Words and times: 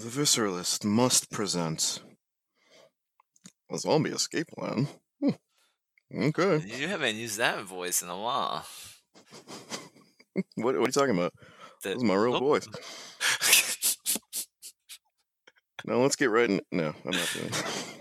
The 0.00 0.08
Visceralist 0.08 0.84
must 0.84 1.30
present 1.30 2.00
a 3.70 3.78
zombie 3.78 4.10
escape 4.10 4.46
plan. 4.48 4.88
Hmm. 5.20 5.30
Okay. 6.28 6.64
You 6.66 6.88
haven't 6.88 7.16
used 7.16 7.38
that 7.38 7.64
voice 7.64 8.00
in 8.02 8.08
a 8.08 8.16
while. 8.18 8.64
What, 10.56 10.74
what 10.74 10.76
are 10.76 10.80
you 10.80 10.86
talking 10.86 11.16
about? 11.16 11.34
The- 11.82 11.90
This 11.90 11.96
is 11.98 12.04
my 12.04 12.14
real 12.14 12.36
Oh. 12.36 12.38
voice. 12.40 12.66
No, 15.86 16.02
let's 16.02 16.14
get 16.14 16.28
right 16.28 16.48
in. 16.50 16.60
No, 16.70 16.88
I'm 17.06 17.10
not 17.10 17.30
doing 17.32 17.46
it. 17.46 17.94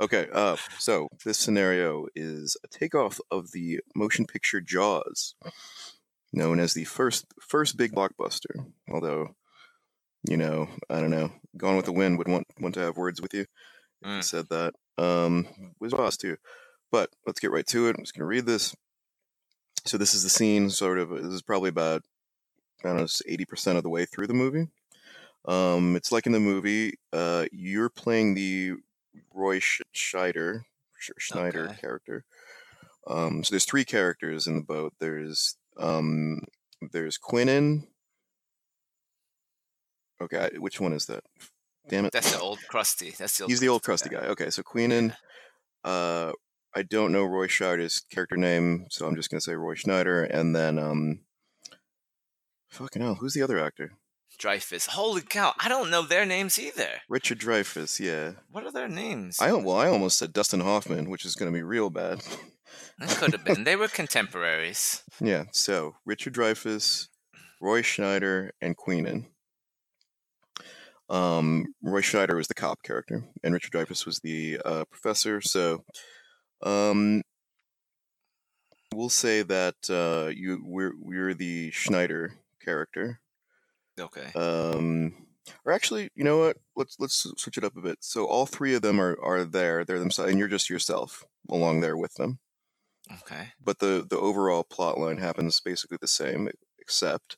Okay, 0.00 0.26
uh, 0.32 0.56
so 0.80 1.06
this 1.24 1.38
scenario 1.38 2.06
is 2.16 2.56
a 2.64 2.68
takeoff 2.68 3.20
of 3.30 3.52
the 3.52 3.78
motion 3.94 4.26
picture 4.26 4.60
Jaws, 4.60 5.36
known 6.32 6.58
as 6.58 6.74
the 6.74 6.82
first 6.84 7.26
first 7.40 7.76
big 7.76 7.92
blockbuster. 7.92 8.66
Although, 8.92 9.36
you 10.28 10.36
know, 10.36 10.68
I 10.90 11.00
don't 11.00 11.10
know, 11.10 11.30
Gone 11.56 11.76
with 11.76 11.86
the 11.86 11.92
Wind 11.92 12.18
would 12.18 12.28
want 12.28 12.46
want 12.60 12.74
to 12.74 12.80
have 12.80 12.96
words 12.96 13.20
with 13.20 13.34
you. 13.34 13.46
Mm. 14.04 14.24
said 14.24 14.48
that. 14.48 14.74
Um, 14.96 15.46
was 15.80 15.92
Jaws 15.92 16.16
too. 16.16 16.36
But 16.92 17.10
let's 17.26 17.40
get 17.40 17.50
right 17.50 17.66
to 17.68 17.88
it. 17.88 17.96
I'm 17.96 18.02
just 18.04 18.14
gonna 18.14 18.26
read 18.26 18.46
this. 18.46 18.74
So 19.84 19.98
this 19.98 20.14
is 20.14 20.22
the 20.22 20.28
scene. 20.30 20.70
Sort 20.70 20.98
of. 20.98 21.10
This 21.10 21.32
is 21.32 21.42
probably 21.42 21.68
about 21.70 22.02
I 22.84 22.88
don't 22.88 22.96
know, 22.98 23.06
eighty 23.26 23.44
percent 23.44 23.76
of 23.76 23.82
the 23.82 23.90
way 23.90 24.04
through 24.06 24.26
the 24.26 24.34
movie. 24.34 24.68
Um, 25.46 25.96
it's 25.96 26.12
like 26.12 26.26
in 26.26 26.32
the 26.32 26.40
movie, 26.40 26.98
uh, 27.12 27.46
you're 27.52 27.88
playing 27.88 28.34
the 28.34 28.74
Roy 29.34 29.58
Sch- 29.58 29.80
Scheider, 29.94 30.62
Schneider 30.98 31.64
Okay. 31.70 31.80
character. 31.80 32.24
Um, 33.06 33.42
so 33.42 33.50
there's 33.52 33.64
three 33.64 33.84
characters 33.84 34.46
in 34.46 34.56
the 34.56 34.62
boat. 34.62 34.92
There's 34.98 35.56
um, 35.78 36.40
there's 36.92 37.18
Quinnen. 37.18 37.86
Okay, 40.20 40.50
which 40.58 40.80
one 40.80 40.92
is 40.92 41.06
that? 41.06 41.24
Damn 41.88 42.04
it! 42.04 42.12
That's 42.12 42.32
the 42.32 42.40
old 42.40 42.58
crusty. 42.68 43.10
That's 43.18 43.38
the 43.38 43.44
old 43.44 43.50
He's 43.50 43.60
the 43.60 43.68
old 43.68 43.82
crusty 43.82 44.10
guy. 44.10 44.26
Okay, 44.26 44.50
so 44.50 44.62
Queenan. 44.62 45.14
Uh, 45.82 46.32
I 46.76 46.82
don't 46.82 47.10
know 47.12 47.24
Roy 47.24 47.46
Scheider's 47.48 48.00
character 48.12 48.36
name, 48.36 48.86
so 48.90 49.06
I'm 49.06 49.16
just 49.16 49.30
gonna 49.30 49.40
say 49.40 49.54
Roy 49.54 49.74
Schneider, 49.74 50.22
and 50.24 50.54
then 50.54 50.78
um, 50.78 51.20
fucking 52.68 53.02
hell, 53.02 53.16
who's 53.16 53.34
the 53.34 53.42
other 53.42 53.58
actor? 53.58 53.92
Dreyfuss. 54.38 54.88
Holy 54.88 55.20
cow! 55.22 55.52
I 55.58 55.68
don't 55.68 55.90
know 55.90 56.02
their 56.02 56.24
names 56.24 56.58
either. 56.58 56.88
Richard 57.08 57.38
Dreyfuss. 57.40 57.98
Yeah, 58.00 58.32
What 58.50 58.64
are 58.64 58.72
their 58.72 58.88
names? 58.88 59.38
I 59.40 59.52
well, 59.52 59.76
I 59.76 59.88
almost 59.88 60.18
said 60.18 60.32
Dustin 60.32 60.60
Hoffman, 60.60 61.10
which 61.10 61.24
is 61.24 61.34
gonna 61.34 61.50
be 61.50 61.62
real 61.62 61.90
bad. 61.90 62.22
That 62.98 63.08
could 63.10 63.32
have 63.32 63.44
been. 63.44 63.64
They 63.64 63.76
were 63.76 63.88
contemporaries. 64.00 65.02
yeah, 65.20 65.44
so 65.52 65.96
Richard 66.06 66.34
Dreyfuss, 66.34 67.08
Roy 67.60 67.82
Schneider, 67.82 68.52
and 68.60 68.76
Queenan. 68.76 69.26
Um, 71.10 71.74
Roy 71.82 72.00
Schneider 72.00 72.36
was 72.36 72.46
the 72.46 72.54
cop 72.54 72.82
character, 72.82 73.24
and 73.42 73.52
Richard 73.52 73.72
Dreyfuss 73.72 74.06
was 74.06 74.20
the 74.20 74.60
uh, 74.64 74.84
professor. 74.90 75.40
So, 75.40 75.84
um, 76.62 77.22
we'll 78.94 79.08
say 79.08 79.42
that 79.42 79.74
uh, 79.90 80.30
you 80.30 80.62
we're 80.64 80.92
we're 80.98 81.34
the 81.34 81.70
Schneider 81.72 82.34
character. 82.64 83.20
Okay. 83.98 84.30
Um, 84.34 85.26
or 85.64 85.72
actually, 85.72 86.10
you 86.14 86.24
know 86.24 86.38
what? 86.38 86.56
Let's 86.76 86.96
let's 86.98 87.26
switch 87.36 87.58
it 87.58 87.64
up 87.64 87.76
a 87.76 87.82
bit. 87.82 87.98
So 88.00 88.26
all 88.26 88.46
three 88.46 88.74
of 88.74 88.82
them 88.82 89.00
are 89.00 89.18
are 89.22 89.44
there. 89.44 89.84
They're 89.84 89.98
themselves, 89.98 90.30
and 90.30 90.38
you're 90.38 90.48
just 90.48 90.70
yourself 90.70 91.24
along 91.48 91.80
there 91.80 91.96
with 91.96 92.14
them. 92.14 92.38
Okay. 93.20 93.48
But 93.62 93.78
the 93.80 94.06
the 94.08 94.18
overall 94.18 94.64
plot 94.64 94.98
line 94.98 95.18
happens 95.18 95.60
basically 95.60 95.98
the 96.00 96.06
same, 96.06 96.48
except 96.78 97.36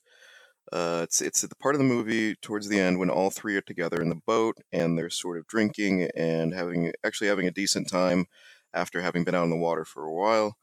uh, 0.71 1.01
it's 1.03 1.21
it's 1.21 1.41
the 1.43 1.57
part 1.57 1.75
of 1.75 1.79
the 1.79 1.85
movie 1.85 2.35
towards 2.37 2.69
the 2.69 2.79
end 2.79 2.99
when 2.99 3.11
all 3.11 3.31
three 3.31 3.57
are 3.57 3.63
together 3.63 4.01
in 4.01 4.09
the 4.09 4.21
boat 4.27 4.57
and 4.73 4.97
they're 4.97 5.11
sort 5.11 5.39
of 5.39 5.47
drinking 5.47 6.09
and 6.17 6.55
having 6.55 6.93
actually 7.05 7.29
having 7.29 7.47
a 7.47 7.53
decent 7.53 7.89
time 7.89 8.27
after 8.73 9.03
having 9.03 9.25
been 9.25 9.35
out 9.35 9.43
on 9.43 9.51
the 9.51 9.57
water 9.57 9.85
for 9.85 10.05
a 10.05 10.13
while. 10.13 10.57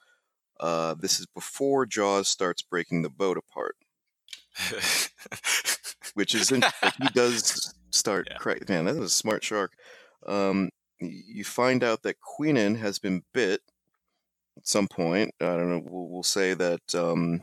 Uh, 0.60 0.94
this 1.00 1.20
is 1.20 1.26
before 1.28 1.86
Jaws 1.86 2.28
starts 2.28 2.62
breaking 2.62 3.02
the 3.02 3.10
boat 3.10 3.38
apart, 3.38 3.76
which 6.14 6.36
is 6.36 6.50
he 6.50 6.60
does 7.14 7.74
start. 7.92 8.28
Yeah. 8.30 8.38
Cra- 8.38 8.60
man, 8.68 8.86
that 8.86 8.96
was 8.96 9.14
a 9.14 9.16
smart 9.16 9.44
shark. 9.44 9.74
Um, 10.28 10.70
you 11.00 11.44
find 11.44 11.84
out 11.84 12.04
that 12.04 12.20
Queenan 12.20 12.76
has 12.76 13.00
been 13.00 13.24
bit 13.34 13.62
at 14.58 14.68
some 14.68 14.88
point. 14.88 15.34
I 15.40 15.46
don't 15.46 15.70
know. 15.70 15.82
We'll, 15.86 16.10
we'll 16.10 16.24
say 16.24 16.54
that 16.56 16.96
um, 16.96 17.42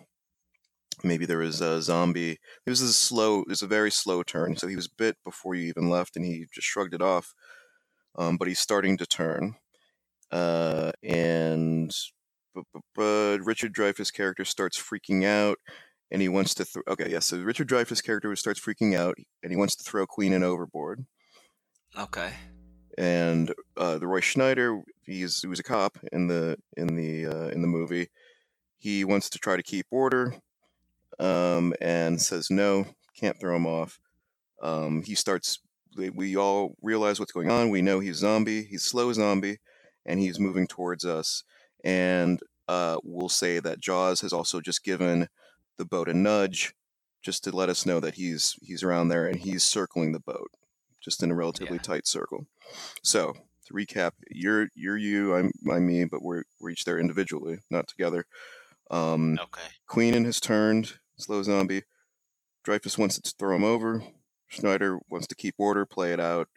maybe 1.05 1.27
there 1.27 1.39
was 1.39 1.61
a 1.61 1.83
zombie. 1.83 2.39
It 2.65 2.71
was 2.71 2.81
a 2.81 2.93
slow. 2.93 3.41
It 3.41 3.49
was 3.49 3.63
a 3.63 3.67
very 3.67 3.91
slow 3.91 4.23
turn. 4.23 4.57
So 4.57 4.67
he 4.67 4.77
was 4.77 4.89
bit 4.89 5.17
before 5.25 5.55
you 5.55 5.69
even 5.69 5.89
left, 5.89 6.17
and 6.17 6.25
he 6.25 6.47
just 6.53 6.67
shrugged 6.67 6.95
it 6.95 7.03
off. 7.03 7.35
Um, 8.19 8.37
but 8.37 8.49
he's 8.49 8.61
starting 8.61 8.97
to 8.99 9.07
turn, 9.07 9.57
uh, 10.31 10.93
and 11.03 11.91
but, 12.55 12.65
but, 12.73 12.83
but 12.95 13.39
Richard 13.45 13.75
Dreyfuss' 13.75 14.13
character 14.13 14.45
starts 14.45 14.81
freaking 14.81 15.25
out, 15.25 15.59
and 16.11 16.23
he 16.23 16.29
wants 16.29 16.55
to. 16.55 16.65
Th- 16.65 16.85
okay, 16.89 17.11
yeah. 17.11 17.19
So 17.19 17.39
Richard 17.39 17.69
Dreyfuss' 17.69 18.03
character 18.03 18.35
starts 18.37 18.61
freaking 18.61 18.97
out, 18.97 19.17
and 19.43 19.53
he 19.53 19.57
wants 19.57 19.77
to 19.77 19.85
throw 19.85 20.07
Queenan 20.07 20.43
overboard 20.43 21.05
okay. 21.99 22.33
and 22.99 23.53
uh, 23.77 23.99
the 23.99 24.07
Roy 24.07 24.21
Schneider, 24.21 24.83
he's 25.03 25.41
he 25.41 25.47
was 25.47 25.61
a 25.61 25.63
cop 25.63 25.99
in 26.13 26.27
the 26.27 26.57
in 26.77 26.97
the 26.97 27.27
uh, 27.27 27.49
in 27.49 27.63
the 27.63 27.69
movie. 27.69 28.09
He 28.79 29.05
wants 29.05 29.31
to 29.31 29.39
try 29.39 29.57
to 29.57 29.63
keep 29.63 29.87
order, 29.91 30.37
um, 31.19 31.75
and 31.81 32.21
says 32.21 32.51
no, 32.51 32.87
can't 33.19 33.39
throw 33.41 33.57
him 33.57 33.67
off. 33.67 33.99
Um, 34.63 35.03
he 35.03 35.15
starts. 35.15 35.59
we- 35.97 36.37
all 36.37 36.77
realize 36.83 37.19
what's 37.19 37.33
going 37.33 37.51
on. 37.51 37.71
We 37.71 37.81
know 37.83 38.01
he's 38.01 38.17
zombie. 38.17 38.65
He's 38.65 38.85
slow 38.85 39.13
zombie, 39.13 39.59
and 40.05 40.21
he's 40.21 40.39
moving 40.39 40.67
towards 40.67 41.05
us. 41.05 41.43
And 41.85 42.41
uh, 42.69 42.99
we'll 43.03 43.29
say 43.31 43.61
that 43.61 43.81
Jaws 43.81 44.21
has 44.21 44.33
also 44.33 44.61
just 44.61 44.85
given 44.85 45.29
the 45.79 45.85
boat 45.85 46.09
a 46.09 46.15
nudge, 46.15 46.75
just 47.23 47.45
to 47.45 47.51
let 47.57 47.69
us 47.71 47.87
know 47.87 48.01
that 48.01 48.15
he's 48.15 48.57
he's 48.63 48.83
around 48.83 49.09
there, 49.09 49.27
and 49.27 49.39
he's 49.41 49.63
circling 49.65 50.13
the 50.13 50.21
boat, 50.21 50.51
just 51.01 51.23
in 51.23 51.31
a 51.31 51.35
relatively 51.35 51.77
Yeah. 51.77 51.83
tight 51.83 52.07
circle. 52.07 52.47
So 53.03 53.35
to 53.67 53.75
recap, 53.75 54.13
you're 54.31 54.69
you're 54.75 54.97
you, 54.99 55.35
I'm 55.35 55.51
I'm 55.71 55.87
me, 55.87 56.05
but 56.05 56.23
we're 56.23 56.45
we're 56.61 56.71
each 56.71 56.85
there 56.85 56.99
individually, 56.99 57.59
not 57.71 57.89
together. 57.89 58.27
Um, 58.91 59.39
Okay. 59.43 59.69
Queenan 59.87 60.25
has 60.25 60.41
turned, 60.41 60.95
slow 61.19 61.43
zombie. 61.43 61.83
Dreyfuss 62.67 62.99
wants 62.99 63.19
to 63.21 63.35
throw 63.39 63.55
him 63.57 63.65
over. 63.65 64.03
Schneider 64.49 64.99
wants 65.09 65.27
to 65.29 65.35
keep 65.35 65.55
order, 65.59 65.85
play 65.87 66.13
it 66.13 66.21
out. 66.21 66.49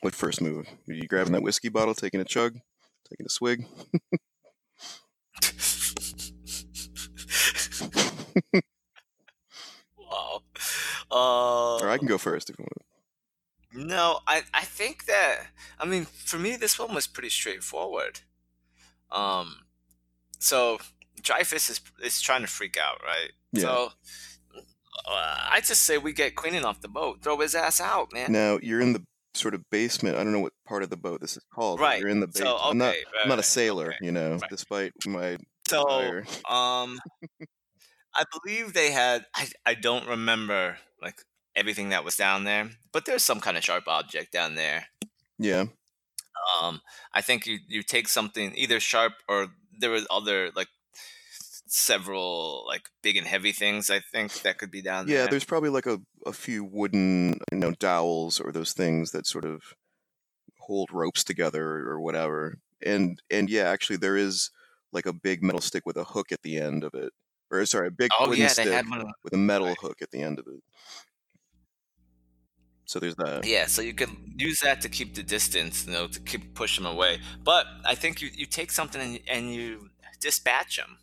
What 0.00 0.14
first 0.14 0.40
move? 0.40 0.66
Are 0.88 0.92
you 0.94 1.08
grabbing 1.08 1.32
that 1.32 1.42
whiskey 1.42 1.68
bottle, 1.68 1.94
taking 1.94 2.20
a 2.20 2.24
chug, 2.24 2.58
taking 3.08 3.26
a 3.26 3.30
swig? 3.30 3.66
wow. 9.98 10.42
Uh, 11.10 11.76
Or 11.78 11.88
I 11.88 11.98
can 11.98 12.06
go 12.06 12.18
first 12.18 12.50
if 12.50 12.58
you 12.58 12.64
want. 12.64 12.82
No, 13.88 14.20
I 14.26 14.42
I 14.54 14.62
think 14.64 15.04
that 15.06 15.48
I 15.78 15.84
mean 15.84 16.04
for 16.06 16.38
me 16.38 16.56
this 16.56 16.78
one 16.78 16.94
was 16.94 17.06
pretty 17.06 17.28
straightforward. 17.28 18.20
Um, 19.10 19.60
so 20.38 20.78
Dreyfuss 21.22 21.70
is 21.70 21.80
is 22.02 22.20
trying 22.20 22.42
to 22.42 22.46
freak 22.46 22.76
out, 22.76 23.00
right? 23.04 23.30
Yeah. 23.52 23.62
So 23.62 23.88
uh, 25.06 25.36
I 25.50 25.60
just 25.60 25.82
say 25.82 25.98
we 25.98 26.12
get 26.12 26.34
Queenan 26.34 26.64
off 26.64 26.80
the 26.80 26.88
boat, 26.88 27.22
throw 27.22 27.38
his 27.38 27.54
ass 27.54 27.80
out, 27.80 28.12
man. 28.12 28.32
Now 28.32 28.58
you're 28.62 28.80
in 28.80 28.92
the 28.92 29.04
sort 29.34 29.54
of 29.54 29.62
basement. 29.70 30.16
I 30.16 30.24
don't 30.24 30.32
know 30.32 30.40
what 30.40 30.52
part 30.66 30.82
of 30.82 30.90
the 30.90 30.96
boat 30.96 31.20
this 31.20 31.36
is 31.36 31.44
called. 31.54 31.80
Right. 31.80 32.00
You're 32.00 32.08
in 32.08 32.20
the 32.20 32.26
So 32.32 32.44
basement. 32.44 32.54
okay, 32.60 32.68
I'm 32.70 32.78
not. 32.78 32.86
right, 32.88 33.04
I'm 33.22 33.28
not 33.28 33.38
a 33.38 33.42
sailor, 33.44 33.86
okay. 33.88 33.96
you 34.02 34.12
know, 34.12 34.32
right. 34.32 34.50
despite 34.50 34.92
my 35.06 35.36
So 35.68 35.84
desire. 35.84 36.24
um, 36.50 36.98
I 38.14 38.24
believe 38.42 38.72
they 38.72 38.90
had. 38.90 39.24
I 39.34 39.48
I 39.64 39.74
don't 39.74 40.06
remember 40.08 40.78
like 41.00 41.22
everything 41.54 41.90
that 41.90 42.04
was 42.04 42.16
down 42.16 42.44
there, 42.44 42.70
but 42.92 43.04
there's 43.04 43.22
some 43.22 43.40
kind 43.40 43.56
of 43.56 43.64
sharp 43.64 43.84
object 43.86 44.32
down 44.32 44.54
there. 44.56 44.86
Yeah. 45.38 45.66
um 46.60 46.80
i 47.12 47.20
think 47.20 47.46
you 47.46 47.58
you 47.68 47.82
take 47.82 48.08
something 48.08 48.52
either 48.56 48.80
sharp 48.80 49.12
or 49.28 49.48
there 49.80 49.90
was 49.90 50.06
other 50.10 50.50
like 50.56 50.68
several 51.70 52.64
like 52.66 52.88
big 53.02 53.16
and 53.16 53.26
heavy 53.26 53.52
things 53.52 53.90
i 53.90 54.00
think 54.12 54.32
that 54.42 54.58
could 54.58 54.70
be 54.70 54.82
down 54.82 55.06
there. 55.06 55.18
Yeah, 55.18 55.26
there's 55.26 55.44
probably 55.44 55.70
like 55.70 55.86
a, 55.86 55.98
a 56.26 56.32
few 56.32 56.64
wooden, 56.64 57.40
you 57.52 57.58
know, 57.58 57.72
dowels 57.72 58.40
or 58.40 58.52
those 58.52 58.72
things 58.72 59.10
that 59.12 59.26
sort 59.26 59.44
of 59.44 59.62
hold 60.58 60.90
ropes 60.92 61.24
together 61.24 61.64
or 61.88 62.00
whatever. 62.00 62.58
And 62.84 63.20
and 63.30 63.50
yeah, 63.50 63.64
actually 63.64 63.96
there 63.96 64.16
is 64.16 64.50
like 64.92 65.06
a 65.06 65.12
big 65.12 65.42
metal 65.42 65.60
stick 65.60 65.84
with 65.86 65.96
a 65.96 66.04
hook 66.04 66.32
at 66.32 66.42
the 66.42 66.58
end 66.58 66.84
of 66.84 66.94
it. 66.94 67.12
Or 67.50 67.64
sorry, 67.66 67.88
a 67.88 67.90
big 67.90 68.10
oh 68.18 68.28
wooden 68.28 68.42
yeah 68.42 68.48
stick 68.48 68.68
had 68.68 68.88
one 68.88 69.00
of- 69.00 69.08
with 69.24 69.32
a 69.32 69.38
metal 69.38 69.68
right. 69.68 69.76
hook 69.80 69.98
at 70.02 70.10
the 70.10 70.22
end 70.22 70.38
of 70.38 70.46
it. 70.46 70.62
So 72.84 72.98
there's 72.98 73.16
that. 73.16 73.44
yeah 73.44 73.66
so 73.66 73.82
you 73.82 73.92
can 73.92 74.32
use 74.38 74.60
that 74.60 74.80
to 74.80 74.88
keep 74.88 75.14
the 75.14 75.22
distance 75.22 75.86
you 75.86 75.92
know 75.92 76.06
to 76.06 76.20
keep 76.20 76.54
push 76.54 76.74
them 76.74 76.86
away 76.86 77.20
but 77.44 77.66
i 77.84 77.94
think 77.94 78.22
you 78.22 78.30
you 78.34 78.46
take 78.46 78.70
something 78.70 78.98
and, 78.98 79.20
and 79.28 79.54
you 79.54 79.90
dispatch 80.22 80.78
them 80.78 80.96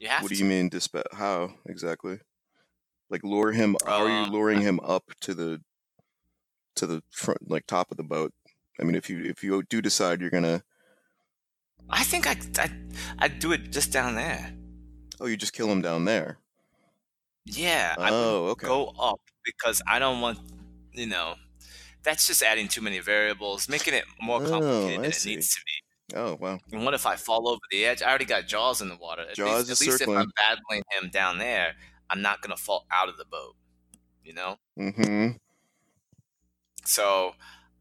you 0.00 0.08
have 0.08 0.22
What 0.22 0.30
do 0.30 0.36
you 0.36 0.44
mean 0.44 0.68
dispatch? 0.68 1.06
How 1.12 1.54
exactly? 1.66 2.20
Like 3.10 3.24
lure 3.24 3.52
him? 3.52 3.76
How 3.86 4.02
are 4.02 4.10
Uh, 4.10 4.10
you 4.10 4.26
luring 4.26 4.60
him 4.62 4.80
up 4.80 5.04
to 5.22 5.34
the 5.34 5.62
to 6.76 6.86
the 6.86 7.02
front, 7.10 7.50
like 7.50 7.66
top 7.66 7.90
of 7.90 7.96
the 7.96 8.02
boat. 8.04 8.32
I 8.80 8.84
mean, 8.84 8.94
if 8.94 9.10
you 9.10 9.22
if 9.24 9.42
you 9.42 9.62
do 9.64 9.82
decide 9.82 10.20
you're 10.20 10.30
gonna, 10.30 10.62
I 11.90 12.02
think 12.02 12.26
I 12.26 12.36
I 12.58 12.70
I'd 13.18 13.38
do 13.40 13.52
it 13.52 13.70
just 13.72 13.92
down 13.92 14.14
there. 14.14 14.54
oh, 15.20 15.26
you 15.26 15.36
just 15.36 15.52
kill 15.52 15.70
him 15.70 15.80
down 15.82 16.04
there. 16.04 16.38
Yeah, 17.44 17.96
I 18.00 18.10
Oh, 18.10 18.48
okay. 18.48 18.66
go 18.66 18.88
up 18.98 19.20
because 19.44 19.82
I 19.88 19.98
don't 19.98 20.20
want 20.20 20.38
you 20.92 21.06
know. 21.06 21.36
That's 22.04 22.26
just 22.26 22.42
adding 22.42 22.68
too 22.68 22.82
many 22.82 23.00
variables, 23.00 23.68
making 23.68 23.94
it 23.94 24.04
more 24.22 24.40
Oh, 24.40 24.42
complicated 24.42 25.02
I 25.04 25.04
than 25.04 25.12
it 25.12 25.24
needs 25.26 25.54
to 25.54 25.60
be. 25.66 25.72
Oh, 26.14 26.36
wow. 26.40 26.58
And 26.72 26.84
what 26.84 26.94
if 26.94 27.04
I 27.06 27.16
fall 27.16 27.48
over 27.48 27.60
the 27.70 27.84
edge? 27.84 28.02
I 28.02 28.08
already 28.08 28.24
got 28.24 28.46
Jaws 28.46 28.80
in 28.80 28.88
the 28.88 28.96
water. 28.96 29.22
At 29.28 29.36
Jaws 29.36 29.68
least, 29.68 29.82
is 29.82 29.82
at 29.82 29.86
least 29.86 30.00
if. 30.02 30.08
I'm 30.08 30.30
battling 30.36 30.82
him 30.98 31.10
down 31.10 31.38
there, 31.38 31.74
I'm 32.08 32.22
not 32.22 32.40
gonna 32.40 32.56
fall 32.56 32.86
out 32.90 33.08
of 33.08 33.18
the 33.18 33.26
boat. 33.26 33.54
You 34.24 34.32
know. 34.34 34.56
Mm-hmm. 34.78 35.36
So 36.84 37.32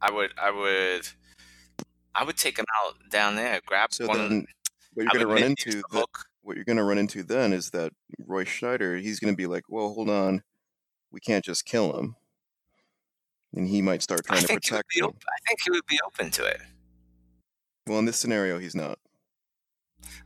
I 0.02 0.12
would 0.12 0.32
I 0.38 0.52
would 0.52 1.08
I 2.14 2.24
would 2.24 2.38
take 2.38 2.60
him 2.60 2.66
out 2.84 2.96
down 3.10 3.36
there, 3.36 3.62
grab 3.66 3.94
So 3.94 4.08
one. 4.08 4.18
then, 4.18 4.48
what 4.94 5.04
you're 5.04 5.24
gonna 5.24 5.34
run 5.34 5.44
into 5.44 5.82
the 5.92 6.00
hook. 6.00 6.26
what 6.42 6.56
you're 6.56 6.66
gonna 6.66 6.84
run 6.84 6.98
into 6.98 7.24
then 7.24 7.54
is 7.54 7.70
that 7.70 7.94
Roy 8.26 8.44
Schneider, 8.44 8.98
he's 8.98 9.20
gonna 9.20 9.36
be 9.36 9.48
like, 9.48 9.64
well, 9.70 9.94
hold 9.94 10.10
on, 10.10 10.44
we 11.12 11.20
can't 11.20 11.46
just 11.46 11.66
kill 11.66 11.98
him, 11.98 12.16
and 13.54 13.68
he 13.68 13.82
might 13.82 14.02
start 14.02 14.22
I 14.30 14.36
trying 14.36 14.42
to 14.42 14.48
he 14.48 14.54
would 14.56 14.64
protect 14.64 14.96
him. 14.98 15.06
open, 15.06 15.20
I 15.28 15.40
think 15.48 15.60
he 15.64 15.72
would 15.72 15.86
be 15.88 16.00
open 16.06 16.32
to 16.32 16.46
it. 16.46 16.60
Well, 17.88 18.00
in 18.00 18.06
this 18.06 18.18
scenario, 18.18 18.60
he's 18.60 18.76
not. 18.76 19.00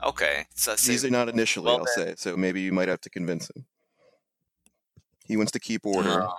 Okay, 0.04 0.46
so 0.56 0.76
He's 0.76 1.04
not 1.10 1.30
initially, 1.30 1.66
well 1.66 1.80
I'll 1.80 1.86
then, 1.98 2.08
say. 2.08 2.16
So 2.18 2.36
maybe 2.36 2.62
you 2.62 2.72
might 2.72 2.88
have 2.88 3.02
to 3.02 3.10
convince 3.10 3.50
him. 3.50 3.66
He 5.26 5.38
wants 5.38 5.52
to 5.54 5.60
keep 5.60 5.86
order. 5.86 6.24
uh, 6.24 6.32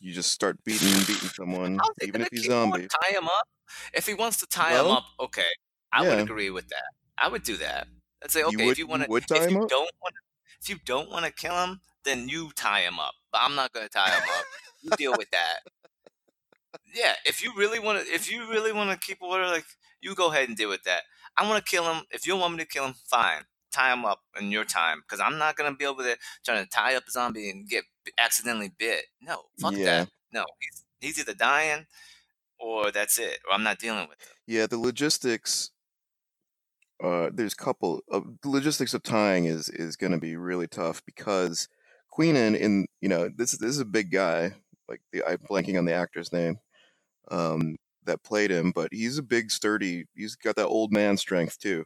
You 0.00 0.12
just 0.12 0.32
start 0.32 0.62
beating 0.64 0.92
and 0.92 1.06
beating 1.06 1.28
someone, 1.28 1.78
even 2.02 2.22
if 2.22 2.28
he's 2.32 2.46
zombie. 2.46 2.88
tie 3.04 3.10
him 3.12 3.24
up? 3.26 3.48
If 3.92 4.06
he 4.06 4.14
wants 4.14 4.38
to 4.38 4.46
tie 4.46 4.78
him 4.78 4.86
up, 4.86 5.04
okay, 5.20 5.42
I 5.92 6.02
would 6.08 6.18
agree 6.18 6.50
with 6.50 6.68
that. 6.68 6.84
I 7.18 7.28
would 7.28 7.42
do 7.42 7.56
that. 7.58 7.86
I'd 8.22 8.30
say, 8.30 8.42
okay, 8.42 8.62
if 8.62 8.66
would 8.66 8.78
you 8.78 8.84
you 8.84 8.88
want 8.88 9.02
to, 9.04 9.14
if 9.14 9.50
you 9.50 9.62
up. 9.62 9.68
don't 9.68 9.90
want, 10.02 10.14
if 10.62 10.68
you 10.68 10.76
don't 10.84 11.10
want 11.10 11.24
to 11.26 11.32
kill 11.32 11.54
him, 11.54 11.80
then 12.04 12.28
you 12.28 12.50
tie 12.56 12.80
him 12.80 12.98
up. 12.98 13.12
But 13.30 13.42
I'm 13.44 13.54
not 13.54 13.72
gonna 13.72 13.88
tie 13.88 14.10
him 14.10 14.22
up. 14.38 14.44
You 14.82 14.90
deal 14.96 15.14
with 15.16 15.30
that. 15.30 15.58
Yeah, 16.94 17.14
if 17.26 17.42
you 17.42 17.52
really 17.56 17.78
want 17.78 18.04
to, 18.04 18.12
if 18.12 18.30
you 18.30 18.48
really 18.48 18.72
want 18.72 18.90
to 18.90 19.06
keep 19.06 19.22
order, 19.22 19.46
like 19.46 19.64
you 20.00 20.14
go 20.14 20.30
ahead 20.30 20.48
and 20.48 20.56
deal 20.56 20.68
with 20.68 20.84
that. 20.84 21.02
I 21.36 21.48
want 21.48 21.64
to 21.64 21.70
kill 21.70 21.84
him. 21.92 22.04
If 22.10 22.26
you 22.26 22.36
want 22.36 22.54
me 22.54 22.60
to 22.60 22.68
kill 22.68 22.86
him, 22.86 22.94
fine. 23.10 23.42
Tie 23.72 23.92
him 23.92 24.04
up 24.04 24.20
in 24.40 24.50
your 24.50 24.64
time, 24.64 25.02
because 25.02 25.20
I'm 25.20 25.36
not 25.38 25.54
gonna 25.56 25.74
be 25.76 25.84
over 25.84 26.02
there 26.02 26.16
trying 26.44 26.64
to 26.64 26.70
tie 26.70 26.94
up 26.96 27.04
a 27.06 27.10
zombie 27.10 27.50
and 27.50 27.68
get 27.68 27.84
accidentally 28.18 28.70
bit. 28.76 29.04
No, 29.20 29.42
fuck 29.60 29.74
Yeah, 29.74 29.84
that. 29.84 30.08
No, 30.32 30.44
he's 30.60 30.84
he's 31.00 31.18
either 31.20 31.34
dying 31.34 31.86
or 32.58 32.90
that's 32.90 33.18
it, 33.18 33.38
or 33.46 33.54
I'm 33.54 33.62
not 33.62 33.78
dealing 33.78 34.08
with 34.08 34.20
him. 34.22 34.34
yeah. 34.46 34.66
The 34.66 34.78
logistics. 34.78 35.70
Uh, 37.02 37.30
there's 37.32 37.52
a 37.52 37.56
couple 37.56 38.02
of 38.10 38.24
the 38.42 38.48
logistics 38.48 38.92
of 38.94 39.02
tying 39.04 39.44
is 39.44 39.68
is 39.68 39.94
going 39.96 40.10
to 40.10 40.18
be 40.18 40.34
really 40.34 40.66
tough 40.66 41.00
because 41.06 41.68
Queenan 42.10 42.56
in 42.56 42.86
you 43.00 43.08
know 43.08 43.28
this 43.28 43.52
this 43.52 43.70
is 43.70 43.78
a 43.78 43.84
big 43.84 44.10
guy 44.10 44.52
like 44.88 45.00
the 45.12 45.22
I'm 45.22 45.38
blanking 45.38 45.78
on 45.78 45.84
the 45.84 45.92
actor's 45.92 46.32
name 46.32 46.58
um 47.30 47.76
that 48.04 48.22
played 48.22 48.50
him 48.50 48.72
but 48.74 48.88
he's 48.92 49.18
a 49.18 49.22
big 49.22 49.50
sturdy 49.50 50.04
he's 50.14 50.34
got 50.34 50.56
that 50.56 50.66
old 50.66 50.92
man 50.92 51.16
strength 51.16 51.58
too 51.58 51.84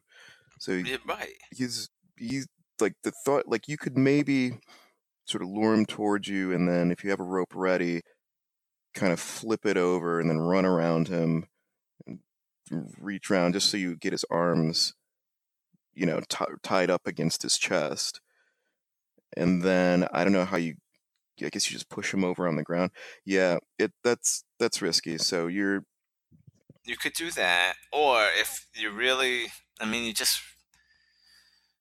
so 0.59 0.77
he, 0.77 0.97
right. 1.07 1.35
he's 1.51 1.89
he's 2.17 2.47
like 2.81 2.95
the 3.03 3.13
thought 3.25 3.49
like 3.49 3.69
you 3.69 3.77
could 3.77 3.99
maybe 3.99 4.59
sort 5.25 5.43
of 5.43 5.49
lure 5.49 5.75
him 5.75 5.87
towards 5.87 6.29
you 6.29 6.53
and 6.53 6.69
then 6.69 6.91
if 6.91 7.03
you 7.05 7.11
have 7.11 7.21
a 7.21 7.25
rope 7.25 7.53
ready 7.55 8.03
kind 8.95 9.13
of 9.13 9.21
flip 9.21 9.65
it 9.65 9.77
over 9.77 10.21
and 10.21 10.29
then 10.29 10.39
run 10.39 10.65
around 10.65 11.09
him 11.09 11.47
and 12.07 12.19
reach 12.99 13.31
around 13.31 13.53
just 13.53 13.71
so 13.71 13.77
you 13.77 13.97
get 13.97 14.13
his 14.13 14.25
arms 14.31 14.95
you 15.95 16.07
know 16.07 16.21
t- 16.29 16.45
tied 16.63 16.91
up 16.91 17.07
against 17.07 17.43
his 17.43 17.57
chest 17.57 18.21
and 19.37 19.63
then 19.63 20.07
i 20.13 20.25
don't 20.25 20.33
know 20.33 20.45
how 20.45 20.57
you 20.57 20.75
i 21.43 21.49
guess 21.49 21.71
you 21.71 21.75
just 21.75 21.89
push 21.89 22.13
him 22.13 22.25
over 22.25 22.47
on 22.47 22.57
the 22.57 22.63
ground 22.63 22.91
yeah 23.25 23.59
it 23.79 23.93
that's 24.05 24.45
that's 24.59 24.83
risky 24.83 25.19
so 25.19 25.47
you're 25.47 25.85
You 26.85 26.97
could 26.97 27.13
do 27.15 27.31
that, 27.33 27.75
or 27.93 28.27
if 28.35 28.69
you 28.75 28.91
really, 28.93 29.53
I 29.81 29.85
mean, 29.85 30.05
you 30.05 30.13
just 30.15 30.41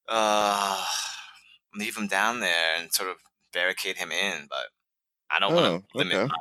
uh 0.07 0.83
leave 1.75 1.97
him 1.97 2.07
down 2.07 2.39
there 2.39 2.75
and 2.77 2.93
sort 2.93 3.09
of 3.09 3.17
barricade 3.53 3.97
him 3.97 4.11
in. 4.11 4.47
But 4.49 4.67
I 5.31 5.39
don't 5.39 5.53
want 5.55 5.67
oh 5.67 5.79
to 5.81 5.83
limit 5.95 6.17
okay 6.17 6.27
my 6.27 6.37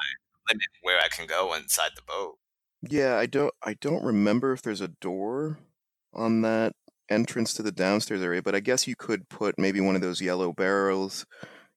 limit 0.49 0.67
where 0.83 1.01
I 1.01 1.09
can 1.09 1.27
go 1.27 1.55
inside 1.55 1.93
the 1.97 2.03
boat. 2.03 2.39
yeah 2.89 3.17
i 3.17 3.27
don't 3.27 3.53
i 3.63 3.75
don't 3.75 4.05
remember 4.05 4.53
if 4.53 4.63
there's 4.63 4.81
a 4.81 4.89
door 4.89 5.59
on 6.15 6.43
that 6.43 6.73
entrance 7.11 7.53
to 7.55 7.63
the 7.63 7.73
downstairs 7.73 8.23
area 8.23 8.43
but 8.43 8.55
i 8.55 8.61
guess 8.61 8.87
you 8.87 8.97
could 8.97 9.29
put 9.29 9.59
maybe 9.59 9.81
one 9.81 9.95
of 9.97 10.01
those 10.01 10.21
yellow 10.21 10.53
barrels 10.53 11.27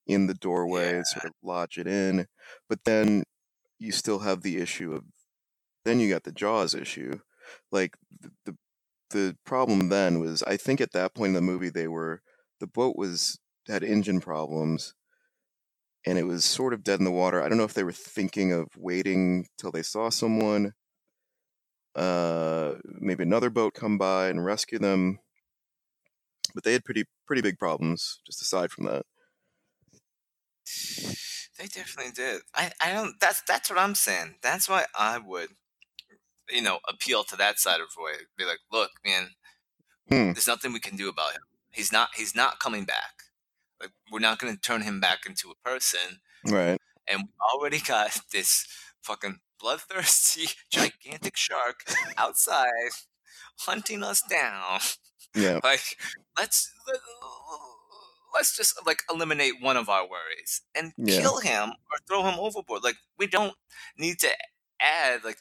in 0.08 0.28
the 0.28 0.34
doorway 0.34 0.92
Yeah. 0.92 0.98
and 0.98 1.08
sort 1.08 1.26
of 1.26 1.34
lodge 1.44 1.78
it 1.78 1.88
in 1.88 2.28
but 2.70 2.84
then 2.86 3.24
you 3.80 3.92
still 3.92 4.20
have 4.20 4.42
the 4.42 4.58
issue 4.58 4.94
of 4.94 5.04
then 5.86 6.00
you 6.00 6.10
got 6.10 6.24
the 6.24 6.32
jaws 6.32 6.74
issue. 6.76 7.20
Like 7.72 7.96
the, 8.22 8.32
the 8.46 8.58
the 9.12 9.38
problem 9.46 9.90
then 9.90 10.20
was 10.20 10.44
i 10.44 10.58
think 10.58 10.82
at 10.82 10.92
that 10.94 11.14
point 11.16 11.30
in 11.30 11.34
the 11.36 11.42
movie 11.42 11.70
they 11.70 11.88
were 11.88 12.22
the 12.60 12.68
boat 12.68 12.96
was 12.98 13.40
had 13.68 13.84
engine 13.84 14.22
problems 14.22 14.96
and 16.06 16.18
it 16.18 16.24
was 16.24 16.44
sort 16.46 16.74
of 16.74 16.84
dead 16.84 17.00
in 17.00 17.06
the 17.06 17.12
water. 17.12 17.42
I 17.42 17.48
don't 17.50 17.58
know 17.58 17.64
if 17.64 17.74
they 17.74 17.84
were 17.84 17.92
thinking 17.94 18.52
of 18.52 18.68
waiting 18.78 19.48
till 19.58 19.72
they 19.72 19.84
saw 19.84 20.10
someone 20.10 20.74
uh 21.96 22.76
maybe 22.86 23.24
another 23.24 23.50
boat 23.52 23.74
come 23.76 23.98
by 23.98 24.28
and 24.28 24.44
rescue 24.44 24.80
them 24.80 25.20
but 26.54 26.64
they 26.64 26.74
had 26.74 26.84
pretty 26.86 27.06
pretty 27.28 27.42
big 27.42 27.58
problems 27.60 28.20
just 28.26 28.42
aside 28.42 28.72
from 28.72 28.86
that 28.86 29.06
They 31.58 31.68
definitely 31.68 32.12
did. 32.14 32.42
I, 32.56 32.72
I 32.82 32.94
don't. 32.94 33.20
That's 33.20 33.42
that's 33.48 33.70
what 33.70 33.80
I'm 33.80 33.96
saying. 33.96 34.36
That's 34.42 34.68
why 34.68 34.86
I 34.98 35.18
would, 35.20 35.50
you 36.50 36.62
know, 36.62 36.80
appeal 36.88 37.24
to 37.26 37.36
that 37.38 37.60
side 37.60 37.82
of 37.82 37.88
Roy. 37.98 38.14
Be 38.38 38.46
like, 38.46 38.60
look, 38.72 38.92
man, 39.06 39.30
hmm 40.10 40.34
there's 40.34 40.48
nothing 40.48 40.74
we 40.74 40.80
can 40.80 40.96
do 40.96 41.10
about 41.10 41.34
him. 41.34 41.42
He's 41.72 41.92
not. 41.92 42.10
He's 42.16 42.36
not 42.36 42.60
coming 42.60 42.86
back. 42.86 43.24
Like, 43.82 43.92
we're 44.12 44.20
not 44.20 44.40
going 44.40 44.54
to 44.54 44.60
turn 44.62 44.82
him 44.82 45.00
back 45.00 45.26
into 45.26 45.52
a 45.52 45.70
person. 45.70 46.22
right 46.46 46.80
And 47.08 47.24
we 47.24 47.30
already 47.54 47.80
got 47.80 48.20
this 48.32 48.68
fucking 49.02 49.40
bloodthirsty, 49.60 50.48
gigantic 50.72 51.38
shark 51.38 51.84
outside 52.18 52.70
hunting 53.60 54.04
us 54.04 54.22
down. 54.30 54.80
yeah 55.36 55.60
Like, 55.64 55.98
let's 56.38 56.72
let, 56.88 57.00
let's 58.34 58.56
just 58.56 58.80
like 58.86 59.04
eliminate 59.12 59.54
one 59.62 59.78
of 59.78 59.90
our 59.90 60.04
worries 60.10 60.62
and 60.76 60.94
yeah 60.98 61.22
kill 61.22 61.40
him 61.40 61.70
or 61.70 61.98
throw 62.08 62.24
him 62.24 62.40
overboard. 62.40 62.84
Like, 62.84 62.96
we 63.18 63.28
don't 63.28 63.54
need 63.98 64.20
to 64.20 64.30
add 64.82 65.24
like 65.24 65.38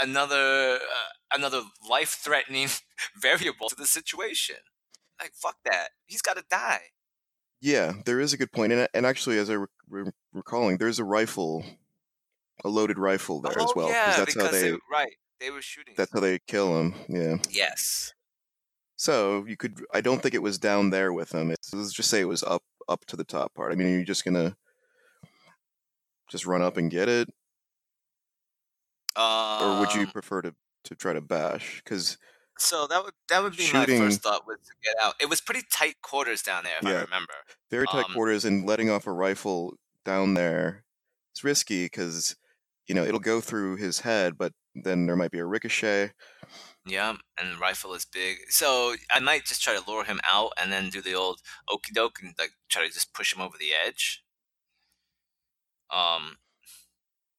another 0.00 0.76
uh, 0.76 1.36
another 1.36 1.62
life 1.88 2.18
threatening 2.22 2.68
variable 3.20 3.68
to 3.68 3.76
the 3.76 3.86
situation. 3.86 4.56
Like, 5.20 5.32
fuck 5.34 5.56
that. 5.64 5.88
He's 6.06 6.22
got 6.22 6.36
to 6.36 6.44
die. 6.50 6.80
yeah 7.60 7.92
there 8.04 8.20
is 8.20 8.32
a 8.32 8.36
good 8.36 8.52
point 8.52 8.72
and, 8.72 8.88
and 8.94 9.06
actually 9.06 9.38
as 9.38 9.48
i 9.48 9.54
re- 9.54 9.66
re- 9.88 10.10
recalling 10.32 10.76
there's 10.76 10.98
a 10.98 11.04
rifle 11.04 11.64
a 12.64 12.68
loaded 12.68 12.98
rifle 12.98 13.40
there 13.40 13.58
as 13.58 13.70
Oh 13.70 13.72
well 13.76 13.88
yeah, 13.88 14.16
that's 14.16 14.34
how 14.34 14.42
because 14.44 14.50
they 14.50 14.70
they 14.70 14.78
right 14.90 15.14
they 15.40 15.50
were 15.50 15.62
shooting. 15.62 15.94
that's 15.96 16.12
how 16.12 16.20
they 16.20 16.38
kill 16.46 16.78
him 16.80 16.94
yeah 17.08 17.36
Yes. 17.50 18.12
So 19.04 19.44
you 19.46 19.56
could 19.56 19.84
i 19.92 20.00
don't 20.00 20.22
think 20.22 20.34
it 20.34 20.42
was 20.42 20.58
down 20.58 20.90
there 20.90 21.12
with 21.12 21.32
him 21.34 21.50
it's, 21.50 21.72
let's 21.74 21.92
just 21.92 22.10
say 22.10 22.20
it 22.20 22.24
was 22.24 22.42
up 22.42 22.62
up 22.88 23.04
to 23.06 23.16
the 23.16 23.24
top 23.24 23.54
part 23.54 23.72
i 23.72 23.74
mean 23.74 23.86
are 23.88 23.98
you 23.98 24.04
just 24.04 24.24
gonna 24.24 24.56
just 26.28 26.46
run 26.46 26.62
up 26.62 26.76
and 26.76 26.90
get 26.90 27.08
it 27.08 27.28
or 29.58 29.74
would 29.74 29.94
you 29.94 30.06
Um. 30.06 30.12
prefer 30.12 30.42
to 30.42 30.54
to 30.84 30.94
try 30.94 31.12
to 31.12 31.20
bash 31.20 31.82
because 31.82 32.18
So 32.58 32.86
that 32.86 33.02
would 33.04 33.14
that 33.28 33.42
would 33.42 33.56
be 33.56 33.68
my 33.72 33.86
first 33.86 34.22
thought 34.22 34.46
was 34.46 34.58
to 34.66 34.74
get 34.84 34.94
out. 35.02 35.14
It 35.20 35.28
was 35.28 35.40
pretty 35.40 35.62
tight 35.72 36.00
quarters 36.02 36.42
down 36.42 36.64
there, 36.64 36.78
if 36.78 36.86
I 36.86 36.92
yeah 36.92 37.04
remember. 37.04 37.34
very 37.70 37.88
tight 37.88 38.06
Um. 38.06 38.12
quarters 38.12 38.44
and 38.44 38.66
letting 38.66 38.90
off 38.90 39.06
a 39.06 39.12
rifle 39.12 39.76
down 40.04 40.34
there 40.34 40.84
it's 41.32 41.44
risky 41.44 41.86
because 41.86 42.36
you 42.88 42.94
know 42.94 43.04
it'll 43.04 43.20
go 43.20 43.40
through 43.40 43.76
his 43.76 44.00
head 44.00 44.38
but 44.38 44.52
then 44.74 45.06
there 45.06 45.16
might 45.16 45.30
be 45.32 45.38
a 45.40 45.46
ricochet 45.46 46.12
Yeah, 46.86 47.14
and 47.38 47.52
the 47.52 47.58
rifle 47.58 47.94
is 47.94 48.04
big. 48.04 48.36
So 48.48 48.96
I 49.10 49.18
might 49.20 49.46
just 49.46 49.62
try 49.62 49.74
to 49.74 49.90
lure 49.90 50.04
him 50.04 50.20
out 50.30 50.52
and 50.60 50.70
then 50.70 50.90
do 50.90 51.00
the 51.00 51.14
old 51.14 51.40
okey 51.68 51.92
doke 51.94 52.18
and 52.22 52.34
like 52.38 52.52
try 52.68 52.86
to 52.86 52.92
just 52.92 53.14
push 53.14 53.34
him 53.34 53.40
over 53.40 53.56
the 53.58 53.70
edge. 53.86 54.22
Um, 55.90 56.36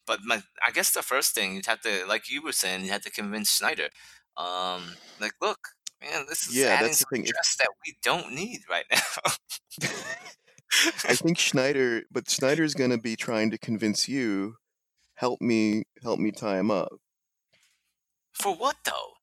but 0.07 0.19
my 0.23 0.43
I 0.65 0.71
guess 0.71 0.91
the 0.91 1.03
first 1.03 1.35
thing 1.35 1.55
you'd 1.55 1.67
have 1.67 1.81
to, 1.81 2.05
like 2.07 2.29
you 2.29 2.41
were 2.41 2.51
saying, 2.51 2.85
you 2.85 2.91
had 2.91 3.03
to 3.03 3.11
convince 3.11 3.49
Snyder. 3.51 3.89
Um, 4.37 4.95
like, 5.19 5.33
look, 5.41 5.59
man, 6.01 6.25
this 6.27 6.47
is 6.47 6.55
yeah 6.55 6.69
adding 6.69 6.87
that's 6.87 6.99
the 6.99 7.05
thing 7.11 7.25
stress 7.25 7.55
that 7.57 7.69
we 7.85 7.95
don't 8.03 8.33
need 8.33 8.61
right 8.69 8.85
now. 8.91 9.87
i 11.05 11.15
think 11.15 11.37
schneider 11.37 12.01
but 12.11 12.29
schneider's 12.29 12.73
going 12.73 12.89
to 12.89 12.97
be 12.97 13.15
trying 13.15 13.49
to 13.49 13.57
convince 13.57 14.09
you 14.09 14.55
help 15.15 15.41
me 15.41 15.83
help 16.03 16.19
me 16.19 16.31
tie 16.31 16.59
him 16.59 16.71
up. 16.71 16.93
For 18.33 18.53
what 18.53 18.77
though? 18.85 19.14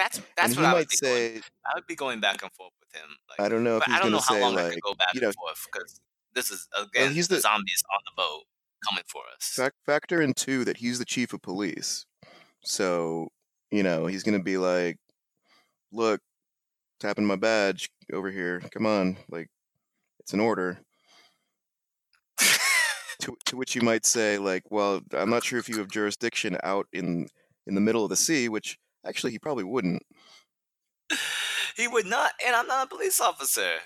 That's 0.00 0.20
that's 0.34 0.56
what 0.56 0.64
I 0.64 0.72
would 0.72 0.88
be 0.88 0.96
going. 1.02 1.14
say, 1.14 1.40
I 1.66 1.72
would 1.74 1.86
be 1.86 1.94
going 1.94 2.20
back 2.20 2.42
and 2.42 2.50
forth 2.52 2.72
with 2.80 3.02
him. 3.02 3.10
Like, 3.28 3.38
I 3.38 3.50
don't 3.50 3.62
know 3.62 3.76
if 3.76 3.84
he's 3.84 3.94
I 3.94 3.98
don't 3.98 4.12
know 4.12 4.16
how 4.18 4.34
say 4.34 4.40
long 4.40 4.58
I 4.58 4.62
like, 4.62 4.72
could 4.72 4.82
go 4.82 4.94
back 4.94 5.12
you 5.12 5.20
and 5.20 5.28
know, 5.28 5.32
forth 5.32 5.66
because 5.70 6.00
this 6.34 6.50
is 6.50 6.66
well, 6.74 6.86
again 6.86 7.12
he's 7.12 7.28
the 7.28 7.38
zombies 7.38 7.82
on 7.94 8.00
the 8.06 8.12
boat 8.16 8.44
coming 8.88 9.04
for 9.08 9.20
us. 9.36 9.52
fac- 9.54 9.74
factor 9.84 10.22
in 10.22 10.32
two 10.32 10.64
that 10.64 10.78
he's 10.78 10.98
the 10.98 11.04
chief 11.04 11.34
of 11.34 11.42
police. 11.42 12.06
So, 12.64 13.28
you 13.70 13.82
know, 13.82 14.06
he's 14.06 14.22
gonna 14.22 14.42
be 14.42 14.56
like, 14.56 14.96
look, 15.92 16.22
tapping 16.98 17.26
my 17.26 17.36
badge 17.36 17.90
over 18.10 18.30
here. 18.30 18.60
Come 18.72 18.86
on, 18.86 19.18
like 19.28 19.48
it's 20.20 20.32
an 20.32 20.40
order. 20.40 20.78
To, 23.20 23.36
to 23.44 23.56
which 23.58 23.74
you 23.76 23.82
might 23.82 24.06
say, 24.06 24.38
like, 24.38 24.62
well, 24.70 25.02
I'm 25.12 25.28
not 25.28 25.44
sure 25.44 25.58
if 25.58 25.68
you 25.68 25.76
have 25.78 25.90
jurisdiction 25.90 26.56
out 26.62 26.86
in 26.94 27.28
in 27.66 27.74
the 27.74 27.80
middle 27.82 28.02
of 28.02 28.08
the 28.08 28.16
sea, 28.16 28.48
which 28.48 28.78
actually 29.06 29.32
he 29.32 29.38
probably 29.38 29.64
wouldn't. 29.64 30.02
he 31.76 31.88
would 31.88 32.06
not, 32.06 32.32
and 32.44 32.54
I'm 32.56 32.66
not 32.66 32.86
a 32.86 32.88
police 32.88 33.20
officer. 33.20 33.78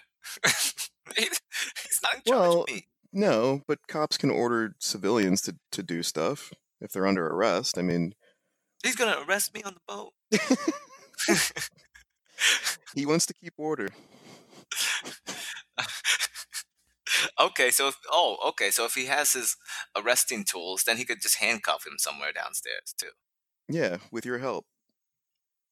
He- 1.19 1.25
he's 1.25 2.01
not 2.03 2.15
in 2.15 2.21
charge 2.27 2.41
Well, 2.41 2.63
of 2.63 2.69
me. 2.71 2.87
no, 3.13 3.61
but 3.69 3.79
cops 3.89 4.17
can 4.17 4.31
order 4.31 4.75
civilians 4.81 5.43
to, 5.43 5.55
to 5.73 5.83
do 5.83 6.03
stuff 6.03 6.51
if 6.81 6.93
they're 6.93 7.07
under 7.07 7.27
arrest. 7.27 7.77
I 7.77 7.83
mean, 7.83 8.15
He's 8.83 8.97
gonna 8.97 9.23
arrest 9.29 9.53
me 9.55 9.63
on 9.65 9.75
the 9.75 9.81
boat. 9.87 10.13
he 12.95 13.05
wants 13.07 13.27
to 13.27 13.35
keep 13.35 13.53
order. 13.59 13.89
okay, 17.41 17.71
so 17.71 17.89
if, 17.89 17.97
oh, 18.11 18.37
okay, 18.49 18.71
so 18.71 18.85
if 18.85 18.95
he 18.95 19.07
has 19.07 19.33
his 19.35 19.57
arresting 19.97 20.45
tools, 20.45 20.85
then 20.85 20.97
he 20.97 21.05
could 21.05 21.21
just 21.21 21.37
handcuff 21.39 21.87
him 21.87 21.95
somewhere 21.99 22.33
downstairs 22.33 22.95
too. 22.97 23.11
Yeah, 23.69 23.99
with 24.11 24.25
your 24.27 24.39
help. 24.39 24.65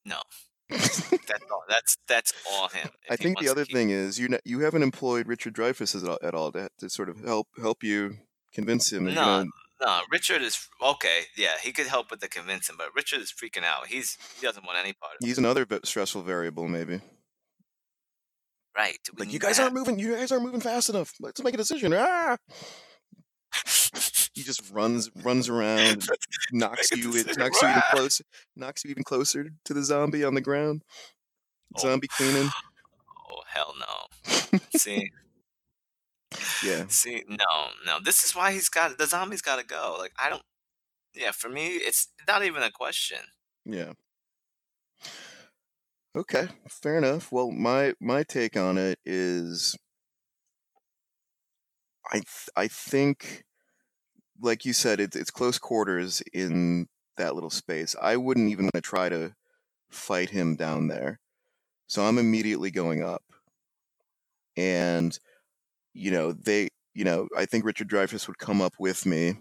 No, 0.05 0.21
that's 0.71 1.13
all. 1.51 1.65
That's 1.69 1.97
that's 2.09 2.33
all 2.53 2.69
him. 2.69 2.89
I 3.11 3.17
think 3.17 3.39
the 3.39 3.49
other 3.49 3.65
thing 3.65 3.91
is 3.91 4.19
you 4.19 4.39
you 4.45 4.61
haven't 4.61 4.83
employed 4.83 5.29
Richard 5.29 5.55
Dreyfuss 5.55 6.01
at 6.03 6.09
all, 6.09 6.19
at 6.23 6.35
all 6.35 6.53
to, 6.53 6.69
to 6.79 6.91
sort 6.91 7.09
of 7.09 7.21
help 7.25 7.49
help 7.61 7.83
you 7.83 8.17
convince 8.55 8.93
him. 8.93 9.05
No, 9.05 9.47
no, 9.81 10.01
Richard 10.11 10.43
is 10.43 10.69
okay. 10.81 11.23
Yeah, 11.37 11.55
he 11.63 11.73
could 11.73 11.87
help 11.87 12.11
with 12.11 12.21
the 12.21 12.29
convincing, 12.29 12.77
but 12.79 12.89
Richard 12.95 13.21
is 13.21 13.33
freaking 13.33 13.65
out. 13.65 13.89
He's 13.89 14.17
he 14.41 14.47
doesn't 14.47 14.65
want 14.65 14.79
any 14.79 14.93
part 14.93 15.15
of 15.15 15.25
it. 15.25 15.27
he's 15.27 15.39
another 15.39 15.65
ve- 15.65 15.81
stressful 15.85 16.23
variable, 16.23 16.69
maybe. 16.69 17.01
Right? 18.77 18.99
Like 19.19 19.33
you 19.33 19.39
guys 19.39 19.59
that. 19.59 19.65
aren't 19.65 19.75
moving. 19.75 19.99
You 19.99 20.17
guys 20.17 20.33
aren't 20.33 20.45
moving 20.45 20.61
fast 20.61 20.89
enough. 20.89 21.13
Let's 21.21 21.43
make 21.43 21.55
a 21.55 21.59
decision. 21.59 21.93
Ah! 21.95 22.37
He 24.43 24.47
just 24.47 24.73
runs 24.73 25.09
runs 25.23 25.49
around, 25.49 26.05
knocks 26.51 26.91
you 26.97 27.13
decision. 27.13 27.35
knocks 27.39 27.63
you 27.63 27.69
even 27.69 27.83
closer, 27.93 28.25
knocks 28.57 28.85
you 28.85 28.91
even 28.91 29.05
closer 29.05 29.51
to 29.65 29.73
the 29.73 29.85
zombie 29.85 30.25
on 30.25 30.35
the 30.35 30.41
ground. 30.41 30.83
Oh. 31.77 31.81
Zombie 31.81 32.09
cleaning. 32.09 32.49
Oh 33.35 33.43
hell 33.47 33.75
no! 33.79 34.59
See, 34.77 35.11
Yeah. 36.63 36.85
see, 36.89 37.23
no, 37.29 37.47
no. 37.87 37.99
This 38.05 38.25
is 38.25 38.35
why 38.35 38.53
he's 38.53 38.69
got 38.69 38.99
the 38.99 39.07
zombie's 39.07 39.41
got 39.43 39.59
to 39.61 39.65
go. 39.65 39.95
Like 39.99 40.13
I 40.19 40.29
don't. 40.29 40.43
Yeah, 41.15 41.31
for 41.31 41.49
me, 41.49 41.69
it's 41.69 42.09
not 42.27 42.45
even 42.45 42.63
a 42.63 42.71
question. 42.71 43.19
Yeah. 43.65 43.93
Okay, 46.17 46.49
fair 46.69 46.99
enough. 46.99 47.31
Well, 47.33 47.51
my 47.53 47.95
my 48.01 48.23
take 48.23 48.57
on 48.57 48.77
it 48.77 48.99
is 49.07 49.77
I 52.13 52.17
th- 52.17 52.49
I 52.57 52.69
think 52.69 53.45
like 54.41 54.65
you 54.65 54.73
said 54.73 55.01
it's 55.01 55.17
it's 55.17 55.31
close 55.31 55.59
quarters 55.59 56.23
in 56.33 56.87
that 57.17 57.35
little 57.35 57.51
space. 57.51 57.95
I 58.01 58.17
wouldn't 58.17 58.51
even 58.51 58.67
want 58.67 58.75
to 58.75 58.81
try 58.81 59.09
to 59.09 59.35
fight 59.91 60.31
him 60.31 60.57
down 60.57 60.89
there. 60.89 61.21
So 61.87 62.05
I'm 62.05 62.19
immediately 62.19 62.71
going 62.71 63.03
up. 63.03 63.23
And 64.57 65.19
you 65.95 66.11
know, 66.11 66.33
they 66.33 66.69
you 66.95 67.05
know, 67.05 67.29
I 67.37 67.47
think 67.47 67.65
Richard 67.65 67.89
Dreyfuss 67.89 68.27
would 68.29 68.39
come 68.39 68.61
up 68.61 68.75
with 68.79 69.07
me. 69.07 69.35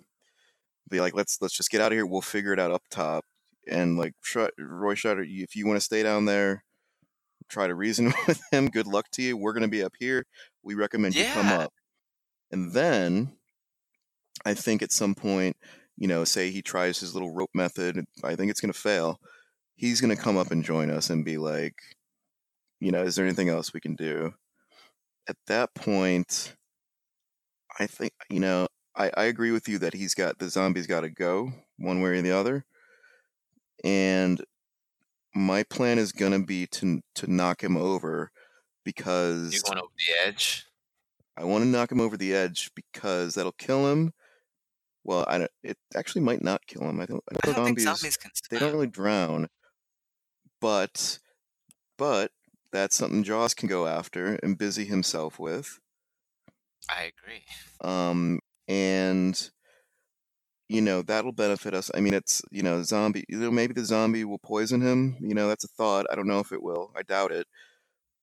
Be 0.90 1.02
like, 1.02 1.16
let's 1.16 1.38
let's 1.42 1.56
just 1.56 1.72
get 1.72 1.82
out 1.82 1.92
of 1.92 1.98
here. 1.98 2.06
We'll 2.06 2.22
figure 2.22 2.54
it 2.54 2.60
out 2.60 2.72
up 2.72 2.84
top 2.90 3.26
and 3.68 3.98
like 3.98 4.14
Roy 4.58 4.96
Scheider, 4.96 5.26
if 5.28 5.56
you 5.56 5.68
want 5.68 5.78
to 5.78 5.86
stay 5.86 6.04
down 6.04 6.26
there, 6.26 6.64
try 7.50 7.68
to 7.68 7.76
reason 7.76 8.14
with 8.28 8.42
him. 8.52 8.68
Good 8.68 8.88
luck 8.88 9.10
to 9.14 9.22
you. 9.22 9.38
We're 9.38 9.54
going 9.54 9.64
to 9.64 9.70
be 9.70 9.84
up 9.84 9.94
here. 10.00 10.26
We 10.64 10.74
recommend 10.74 11.16
you 11.16 11.26
come 11.26 11.48
up. 11.48 11.74
And 12.52 12.74
then 12.74 13.34
I 14.46 14.54
think 14.54 14.82
at 14.82 14.92
some 14.92 15.16
point, 15.16 15.58
you 15.98 16.08
know, 16.08 16.24
say 16.24 16.52
he 16.52 16.62
tries 16.62 17.00
his 17.00 17.14
little 17.14 17.34
rope 17.34 17.52
method. 17.54 18.06
I 18.24 18.36
think 18.36 18.52
it's 18.52 18.62
going 18.62 18.74
to 18.74 18.80
fail. 18.80 19.20
He's 19.76 20.02
going 20.02 20.16
to 20.16 20.22
come 20.22 20.38
up 20.38 20.52
and 20.52 20.64
join 20.64 20.90
us 20.92 21.10
and 21.10 21.26
be 21.26 21.38
like, 21.38 21.76
you 22.80 22.92
know, 22.92 23.04
is 23.04 23.16
there 23.16 23.26
anything 23.26 23.50
else 23.50 23.74
we 23.74 23.80
can 23.82 23.96
do? 23.96 24.34
At 25.28 25.38
that 25.48 25.74
point, 25.76 26.56
I 27.80 27.88
think, 27.88 28.14
you 28.30 28.40
know, 28.40 28.68
I, 28.96 29.12
I 29.16 29.24
agree 29.26 29.52
with 29.52 29.68
you 29.68 29.78
that 29.80 29.94
he's 29.94 30.14
got 30.14 30.40
the 30.40 30.50
zombie's 30.50 30.88
got 30.88 31.02
to 31.02 31.10
go 31.10 31.54
one 31.78 32.02
way 32.02 32.12
or 32.12 32.22
the 32.22 32.32
other 32.32 32.66
and 33.84 34.44
my 35.34 35.64
plan 35.64 35.98
is 35.98 36.12
gonna 36.12 36.44
be 36.44 36.68
to 36.68 37.02
to 37.16 37.32
knock 37.32 37.64
him 37.64 37.78
over 37.78 38.32
because. 38.84 39.54
You're 39.54 39.62
going 39.66 39.80
over 39.80 39.94
the 39.98 40.28
edge. 40.28 40.66
I 41.38 41.46
want 41.46 41.64
to 41.64 41.70
knock 41.70 41.92
him 41.92 42.02
over 42.02 42.18
the 42.18 42.34
edge 42.34 42.72
because 42.76 43.36
that'll 43.36 43.54
kill 43.54 43.90
him. 43.90 44.14
Well, 45.04 45.26
I 45.28 45.40
don't, 45.40 45.52
it 45.64 45.78
actually 45.96 46.22
might 46.22 46.44
not 46.44 46.66
kill 46.68 46.84
him. 46.88 47.00
I 47.00 47.06
don't. 47.06 47.24
I 47.32 47.50
I 47.50 47.54
don't 47.54 47.66
think 47.66 47.80
zombies 47.80 48.02
zombies 48.02 48.18
can 48.18 48.32
they 48.50 48.60
don't 48.60 48.74
really 48.74 48.88
drown, 48.88 49.48
but 50.60 51.20
but 51.98 52.32
that's 52.72 52.96
something 52.96 53.24
Jaws 53.24 53.54
can 53.54 53.68
go 53.68 53.88
after 53.88 54.36
and 54.44 54.58
busy 54.58 54.86
himself 54.86 55.40
with. 55.40 55.80
I 56.90 57.04
agree. 57.04 57.44
Um, 57.82 58.40
and 58.68 59.50
you 60.70 60.82
know 60.82 61.02
that'll 61.02 61.32
benefit 61.34 61.74
us. 61.74 61.92
I 61.94 62.00
mean, 62.00 62.14
it's 62.14 62.42
you 62.52 62.64
know 62.64 62.82
zombie. 62.84 63.26
You 63.28 63.38
know, 63.38 63.52
maybe 63.52 63.74
the 63.74 63.86
zombie 63.86 64.24
will 64.24 64.40
poison 64.40 64.82
him. 64.82 65.18
You 65.20 65.34
know, 65.34 65.48
that's 65.48 65.64
a 65.66 65.68
thought. 65.70 66.06
I 66.12 66.16
don't 66.16 66.28
know 66.28 66.40
if 66.40 66.52
it 66.52 66.62
will. 66.64 66.92
I 66.96 67.02
doubt 67.04 67.32
it. 67.32 67.48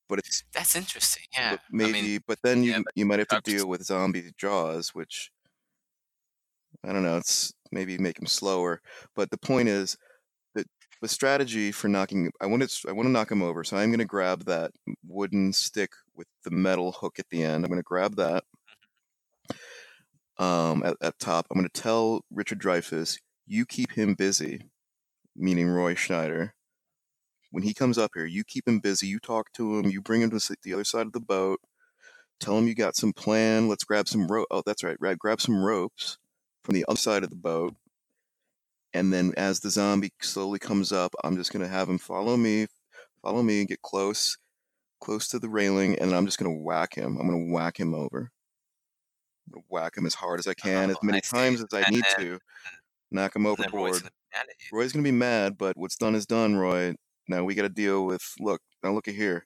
But 0.07 0.19
it's 0.19 0.43
That's 0.53 0.75
interesting. 0.75 1.25
Yeah. 1.33 1.51
but 1.51 1.59
I 1.59 1.63
maybe. 1.71 2.01
mean, 2.01 2.19
but 2.27 2.39
then 2.43 2.63
you 2.63 2.71
yeah, 2.71 2.79
but 2.83 2.93
you 2.95 3.05
might 3.05 3.19
have 3.19 3.27
to 3.27 3.41
deal 3.41 3.67
with 3.67 3.83
zombie 3.83 4.31
jaws, 4.37 4.89
which 4.95 5.29
I 6.85 6.93
don't 6.93 7.03
know. 7.03 7.17
It's 7.17 7.53
maybe 7.71 7.97
make 7.97 8.19
him 8.19 8.27
slower. 8.27 8.81
But 9.15 9.31
the 9.31 9.37
point 9.37 9.69
is 9.69 9.97
that 10.55 10.65
the 11.01 11.07
strategy 11.07 11.71
for 11.71 11.87
knocking. 11.87 12.31
I 12.41 12.45
want 12.47 12.67
to. 12.67 12.89
I 12.89 12.93
want 12.93 13.07
to 13.07 13.11
knock 13.11 13.31
him 13.31 13.41
over. 13.41 13.63
So 13.63 13.77
I'm 13.77 13.89
going 13.89 13.99
to 13.99 14.05
grab 14.05 14.45
that 14.45 14.71
wooden 15.05 15.53
stick 15.53 15.91
with 16.15 16.27
the 16.43 16.51
metal 16.51 16.91
hook 16.93 17.19
at 17.19 17.29
the 17.29 17.43
end. 17.43 17.65
I'm 17.65 17.69
going 17.69 17.79
to 17.79 17.83
grab 17.83 18.15
that 18.15 18.43
um, 20.37 20.83
at, 20.83 20.95
at 21.01 21.19
top. 21.19 21.47
I'm 21.51 21.57
going 21.57 21.69
to 21.69 21.81
tell 21.81 22.21
Richard 22.31 22.59
Dreyfuss, 22.59 23.17
you 23.45 23.65
keep 23.65 23.91
him 23.91 24.15
busy, 24.15 24.61
meaning 25.35 25.69
Roy 25.69 25.95
Schneider. 25.95 26.53
When 27.51 27.63
he 27.63 27.73
comes 27.73 27.97
up 27.97 28.11
here, 28.13 28.25
you 28.25 28.43
keep 28.43 28.67
him 28.67 28.79
busy. 28.79 29.07
You 29.07 29.19
talk 29.19 29.51
to 29.53 29.79
him. 29.79 29.89
You 29.89 30.01
bring 30.01 30.21
him 30.21 30.29
to 30.29 30.55
the 30.63 30.73
other 30.73 30.83
side 30.83 31.07
of 31.07 31.13
the 31.13 31.19
boat. 31.19 31.59
Tell 32.39 32.57
him 32.57 32.67
you 32.67 32.75
got 32.75 32.95
some 32.95 33.11
plan. 33.11 33.67
Let's 33.67 33.83
grab 33.83 34.07
some 34.07 34.27
rope. 34.27 34.47
Oh, 34.51 34.61
that's. 34.65 34.83
Right. 34.83 35.19
Grab 35.19 35.41
some 35.41 35.61
ropes 35.61 36.17
from 36.69 36.75
the 36.75 36.85
other 36.87 36.97
side 36.99 37.23
of 37.23 37.31
the 37.31 37.35
boat. 37.35 37.75
And 38.93 39.11
then 39.11 39.33
as 39.37 39.59
the 39.59 39.71
zombie 39.71 40.11
slowly 40.21 40.59
comes 40.59 40.91
up, 40.91 41.13
I'm 41.23 41.35
just 41.35 41.51
going 41.51 41.63
to 41.63 41.71
have 41.71 41.89
him 41.89 41.97
follow 41.97 42.37
me, 42.37 42.67
follow 43.23 43.41
me, 43.41 43.65
get 43.65 43.81
close, 43.81 44.37
close 45.01 45.27
to 45.29 45.39
the 45.39 45.49
railing, 45.49 45.97
and 45.99 46.13
I'm 46.13 46.25
just 46.25 46.37
going 46.37 46.51
to 46.55 46.61
whack 46.63 46.95
him. 46.95 47.17
I'm 47.19 47.27
going 47.27 47.47
to 47.47 47.53
whack 47.53 47.79
him 47.79 47.93
over. 47.95 48.31
Whack 49.67 49.97
him 49.97 50.05
as 50.05 50.13
hard 50.13 50.39
as 50.39 50.47
I 50.47 50.53
can, 50.53 50.91
as 50.91 50.97
Oh, 50.97 51.05
many 51.05 51.17
I 51.19 51.21
see. 51.21 51.35
times 51.37 51.61
as 51.63 51.73
I 51.73 51.89
need 51.89 52.03
to. 52.17 52.39
Knock 53.11 53.35
him 53.35 53.47
and 53.47 53.57
then 53.57 53.71
Roy's 53.73 53.95
overboard. 53.95 54.01
gonna 54.01 54.11
be 54.11 54.37
mad 54.37 54.45
at 54.49 54.55
you. 54.71 54.77
Roy's 54.77 54.93
gonna 54.93 55.03
be 55.03 55.11
mad, 55.11 55.57
but 55.57 55.75
what's 55.75 55.95
done 55.95 56.13
is 56.13 56.27
done, 56.27 56.55
Roy. 56.55 56.93
Now 57.27 57.43
we 57.43 57.55
got 57.55 57.63
to 57.63 57.69
deal 57.69 58.05
with. 58.05 58.21
Look, 58.39 58.61
now 58.83 58.91
look 58.91 59.07
at 59.07 59.15
here. 59.15 59.43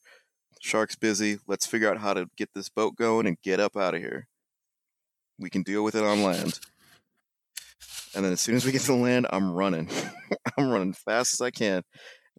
Shark's 0.60 0.98
busy. 0.98 1.40
Let's 1.48 1.66
figure 1.66 1.90
out 1.90 2.00
how 2.00 2.14
to 2.14 2.28
get 2.36 2.50
this 2.54 2.68
boat 2.68 2.98
going 2.98 3.26
and 3.28 3.38
get 3.42 3.62
up 3.62 3.78
out 3.78 3.96
of 3.96 4.02
here. 4.02 4.28
We 5.40 5.50
can 5.50 5.64
deal 5.64 5.86
with 5.86 5.96
it 5.96 6.04
on 6.04 6.22
land. 6.24 6.60
And 8.16 8.24
then 8.24 8.32
as 8.34 8.42
soon 8.42 8.56
as 8.56 8.66
we 8.66 8.72
get 8.72 8.82
to 8.84 8.94
land, 8.94 9.28
I'm 9.32 9.54
running. 9.54 9.90
I'm 10.58 10.70
running 10.70 10.94
fast 10.94 11.34
as 11.34 11.42
I 11.42 11.52
can. 11.52 11.84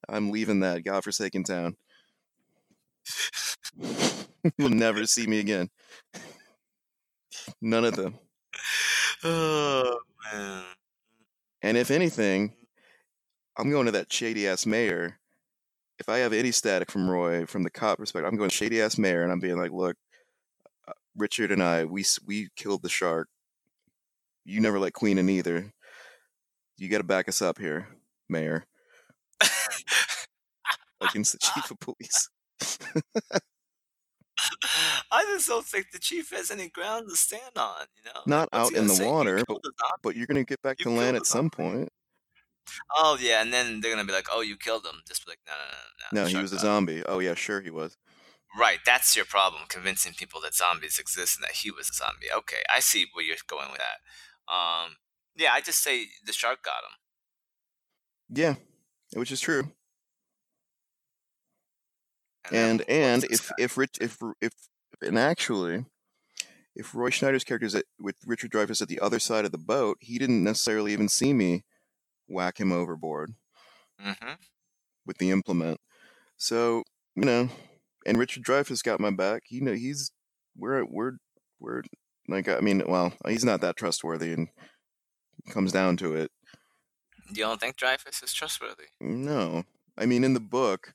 I'm 0.08 0.30
leaving 0.30 0.60
that 0.60 0.84
godforsaken 0.84 1.44
town. 1.44 1.76
You'll 4.58 4.70
never 4.70 5.06
see 5.06 5.26
me 5.26 5.40
again. 5.40 5.70
None 7.60 7.84
of 7.84 7.96
them. 7.96 8.18
Oh 9.24 9.98
man. 10.32 10.64
And 11.62 11.76
if 11.76 11.90
anything, 11.90 12.52
I'm 13.56 13.70
going 13.70 13.86
to 13.86 13.92
that 13.92 14.12
shady 14.12 14.46
ass 14.46 14.66
mayor. 14.66 15.18
If 15.98 16.08
I 16.08 16.18
have 16.18 16.32
any 16.32 16.50
static 16.50 16.90
from 16.90 17.08
Roy, 17.08 17.46
from 17.46 17.62
the 17.62 17.70
cop 17.70 17.98
perspective, 17.98 18.28
I'm 18.30 18.36
going 18.36 18.50
shady 18.50 18.82
ass 18.82 18.98
mayor, 18.98 19.22
and 19.22 19.32
I'm 19.32 19.40
being 19.40 19.58
like, 19.58 19.70
look, 19.70 19.96
uh, 20.88 20.92
Richard 21.16 21.52
and 21.52 21.62
I, 21.62 21.84
we 21.84 22.04
we 22.26 22.48
killed 22.56 22.82
the 22.82 22.88
shark. 22.88 23.28
You 24.44 24.60
never 24.60 24.78
let 24.78 24.92
Queen 24.92 25.18
in 25.18 25.28
either. 25.28 25.72
You 26.76 26.88
got 26.88 26.98
to 26.98 27.04
back 27.04 27.28
us 27.28 27.40
up 27.40 27.58
here, 27.58 27.88
Mayor, 28.28 28.66
against 31.00 31.32
the 31.32 31.38
chief 31.38 31.70
of 31.70 31.78
police. 31.80 32.28
I 35.10 35.24
just 35.32 35.48
don't 35.48 35.64
think 35.64 35.92
the 35.92 35.98
chief 35.98 36.30
has 36.30 36.50
any 36.50 36.68
ground 36.68 37.08
to 37.08 37.16
stand 37.16 37.56
on. 37.56 37.86
You 37.96 38.10
know, 38.12 38.20
Not 38.26 38.48
What's 38.52 38.72
out 38.72 38.78
in 38.78 38.88
the 38.88 38.94
say? 38.94 39.06
Water, 39.06 39.36
but, 39.36 39.46
killed 39.46 39.60
the 39.62 39.72
zombie? 39.80 40.00
but 40.02 40.16
you're 40.16 40.26
going 40.26 40.44
to 40.44 40.48
get 40.48 40.60
back 40.62 40.80
You 40.80 40.86
to 40.86 40.90
land 40.90 41.16
at 41.16 41.26
some 41.26 41.48
point. 41.50 41.88
Oh 42.96 43.18
yeah, 43.20 43.42
and 43.42 43.52
then 43.52 43.80
they're 43.80 43.92
gonna 43.92 44.06
be 44.06 44.12
like, 44.14 44.28
"Oh, 44.32 44.40
you 44.40 44.56
killed 44.56 44.86
him." 44.86 45.02
Just 45.06 45.24
be 45.26 45.32
like, 45.32 45.40
"No, 45.46 45.52
no, 45.52 45.58
no, 45.68 46.22
no." 46.22 46.22
No, 46.22 46.28
he 46.28 46.42
was 46.42 46.50
a 46.52 46.56
got 46.56 46.62
him." 46.62 46.66
zombie. 46.66 47.02
Oh, 47.04 47.18
yeah, 47.18 47.34
sure 47.34 47.60
he 47.60 47.70
was. 47.70 47.98
Right, 48.58 48.78
that's 48.86 49.14
your 49.14 49.26
problem, 49.26 49.64
convincing 49.68 50.14
people 50.14 50.40
that 50.40 50.54
zombies 50.54 50.98
exist 50.98 51.36
and 51.36 51.44
that 51.44 51.56
he 51.56 51.70
was 51.70 51.90
a 51.90 51.92
zombie. 51.92 52.28
Okay, 52.34 52.62
I 52.74 52.80
see 52.80 53.06
where 53.12 53.24
you're 53.24 53.36
going 53.48 53.70
with 53.70 53.80
that. 53.80 53.98
Um, 54.48 54.96
yeah, 55.36 55.52
I 55.52 55.60
just 55.60 55.82
say 55.82 56.06
the 56.24 56.32
shark 56.32 56.62
got 56.62 56.84
him. 56.84 56.90
Yeah, 58.28 58.54
which 59.14 59.32
is 59.32 59.40
true. 59.40 59.72
then 62.50 62.80
And 62.80 62.82
and 62.88 63.24
if 63.24 63.48
guy? 63.48 63.54
if 63.58 63.76
Rich 63.76 63.98
if 64.00 64.18
if 64.40 64.52
and 65.02 65.18
actually, 65.18 65.86
if 66.74 66.94
Roy 66.94 67.10
Schneider's 67.10 67.44
character 67.44 67.66
is 67.66 67.74
at, 67.74 67.84
with 67.98 68.16
Richard 68.26 68.50
Dreyfuss 68.52 68.82
at 68.82 68.88
the 68.88 69.00
other 69.00 69.18
side 69.18 69.44
of 69.44 69.52
the 69.52 69.58
boat, 69.58 69.98
he 70.00 70.18
didn't 70.18 70.44
necessarily 70.44 70.92
even 70.92 71.08
see 71.08 71.32
me 71.32 71.64
whack 72.28 72.58
him 72.60 72.72
overboard 72.72 73.34
Mhm. 74.00 74.38
with 75.06 75.18
the 75.18 75.30
implement. 75.30 75.80
So 76.36 76.84
you 77.16 77.24
know, 77.24 77.48
and 78.06 78.18
Richard 78.18 78.44
Dreyfuss 78.44 78.82
got 78.82 79.00
my 79.00 79.10
back. 79.10 79.44
You 79.50 79.60
know, 79.62 79.74
he's 79.74 80.12
we're 80.56 80.84
we're 80.84 81.12
we're 81.60 81.82
like 82.28 82.48
I 82.48 82.60
mean, 82.60 82.82
well, 82.86 83.12
he's 83.26 83.44
not 83.44 83.60
that 83.60 83.76
trustworthy, 83.76 84.32
and 84.32 84.48
comes 85.50 85.72
down 85.72 85.96
to 85.98 86.14
it. 86.14 86.30
You 87.28 87.44
don't 87.44 87.60
think 87.60 87.76
Dreyfuss 87.76 88.22
is 88.22 88.32
trustworthy? 88.32 88.84
No, 89.00 89.64
I 89.96 90.06
mean 90.06 90.24
in 90.24 90.34
the 90.34 90.40
book, 90.40 90.94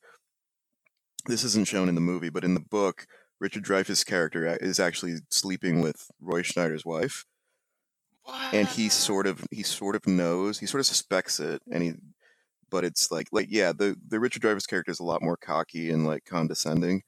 this 1.25 1.43
isn't 1.43 1.67
shown 1.67 1.89
in 1.89 1.95
the 1.95 2.01
movie, 2.01 2.29
but 2.29 2.43
in 2.43 2.53
the 2.53 2.59
book, 2.59 3.05
Richard 3.39 3.63
Dreyfuss' 3.63 4.05
character 4.05 4.57
is 4.59 4.79
actually 4.79 5.15
sleeping 5.29 5.81
with 5.81 6.09
Roy 6.19 6.41
Schneider's 6.41 6.85
wife, 6.85 7.25
What? 8.23 8.53
and 8.53 8.67
he 8.67 8.89
sort 8.89 9.27
of 9.27 9.45
he 9.51 9.63
sort 9.63 9.95
of 9.95 10.07
knows, 10.07 10.59
he 10.59 10.65
sort 10.65 10.79
of 10.81 10.87
suspects 10.87 11.39
it, 11.39 11.61
and 11.71 11.83
he, 11.83 11.93
but 12.69 12.83
it's 12.83 13.11
like 13.11 13.27
like 13.31 13.47
yeah, 13.49 13.71
the 13.71 13.95
the 14.07 14.19
Richard 14.19 14.41
Dreyfuss 14.41 14.67
character 14.67 14.91
is 14.91 14.99
a 14.99 15.03
lot 15.05 15.21
more 15.21 15.37
cocky 15.37 15.89
and 15.89 16.05
like 16.05 16.25
condescending, 16.25 17.03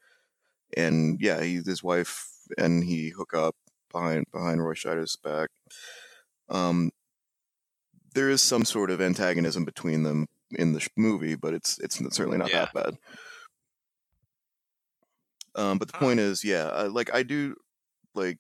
and 0.78 1.20
yeah, 1.22 1.42
he 1.42 1.56
his 1.66 1.84
wife 1.84 2.28
and 2.58 2.84
he 2.84 3.10
hook 3.10 3.34
up 3.34 3.56
behind 3.92 4.26
behind 4.32 4.64
Roy 4.64 4.74
Schneider's 4.74 5.16
back. 5.16 5.50
Um, 6.50 6.92
there 8.14 8.30
is 8.30 8.42
some 8.42 8.66
sort 8.66 8.92
of 8.92 9.00
antagonism 9.02 9.64
between 9.66 10.04
them 10.04 10.28
in 10.52 10.74
the 10.74 10.80
sh- 10.82 10.90
movie, 10.98 11.36
but 11.36 11.54
it's 11.54 11.80
it's 11.80 11.98
certainly 12.16 12.38
not 12.38 12.50
Yeah. 12.50 12.66
that 12.66 12.74
bad. 12.74 12.98
Um, 15.56 15.78
but 15.78 15.88
the 15.92 15.98
point 15.98 16.20
is, 16.20 16.44
yeah, 16.44 16.66
uh, 16.68 16.90
like 16.92 17.14
I 17.14 17.24
do, 17.24 17.56
like 18.16 18.38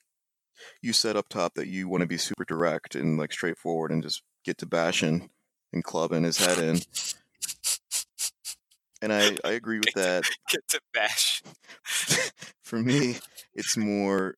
you 0.81 0.93
said 0.93 1.17
up 1.17 1.27
top 1.29 1.55
that 1.55 1.67
you 1.67 1.88
want 1.89 2.01
to 2.01 2.08
be 2.08 2.17
super 2.17 2.46
direct 2.46 2.96
and 2.96 3.17
like 3.17 3.31
straightforward 3.34 3.91
and 3.91 4.01
just 4.03 4.22
get 4.46 4.58
to 4.60 4.65
bashing 4.65 5.29
and 5.74 5.84
clubbing 5.84 6.24
his 6.24 6.38
head 6.38 6.58
in, 6.60 6.79
and 9.01 9.12
I 9.13 9.36
I 9.43 9.51
agree 9.53 9.79
with 9.79 9.93
that. 9.96 10.24
Get 10.50 10.67
to 10.70 10.81
bash. 10.93 11.41
For 12.63 12.79
me, 12.79 13.17
it's 13.53 13.75
more. 13.77 14.36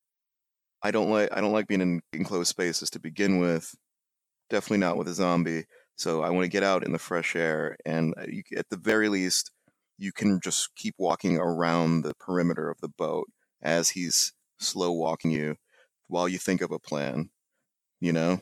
I 0.83 0.91
don't 0.91 1.09
like 1.09 1.29
I 1.31 1.41
don't 1.41 1.53
like 1.53 1.67
being 1.67 1.81
in 1.81 2.01
enclosed 2.11 2.49
spaces 2.49 2.89
to 2.91 2.99
begin 2.99 3.39
with. 3.39 3.73
Definitely 4.49 4.79
not 4.79 4.97
with 4.97 5.07
a 5.07 5.13
zombie. 5.13 5.63
So 5.95 6.21
I 6.23 6.29
want 6.29 6.43
to 6.43 6.49
get 6.49 6.63
out 6.63 6.83
in 6.83 6.91
the 6.91 6.99
fresh 6.99 7.35
air, 7.35 7.77
and 7.85 8.13
uh, 8.17 8.25
you, 8.27 8.43
at 8.57 8.69
the 8.69 8.77
very 8.77 9.09
least, 9.09 9.51
you 9.97 10.11
can 10.11 10.39
just 10.43 10.75
keep 10.75 10.95
walking 10.97 11.37
around 11.37 12.01
the 12.01 12.15
perimeter 12.15 12.69
of 12.69 12.81
the 12.81 12.89
boat 12.89 13.27
as 13.61 13.89
he's 13.89 14.33
slow 14.59 14.91
walking 14.91 15.31
you, 15.31 15.55
while 16.07 16.27
you 16.27 16.39
think 16.39 16.61
of 16.61 16.71
a 16.71 16.79
plan. 16.79 17.29
You 17.99 18.11
know? 18.11 18.41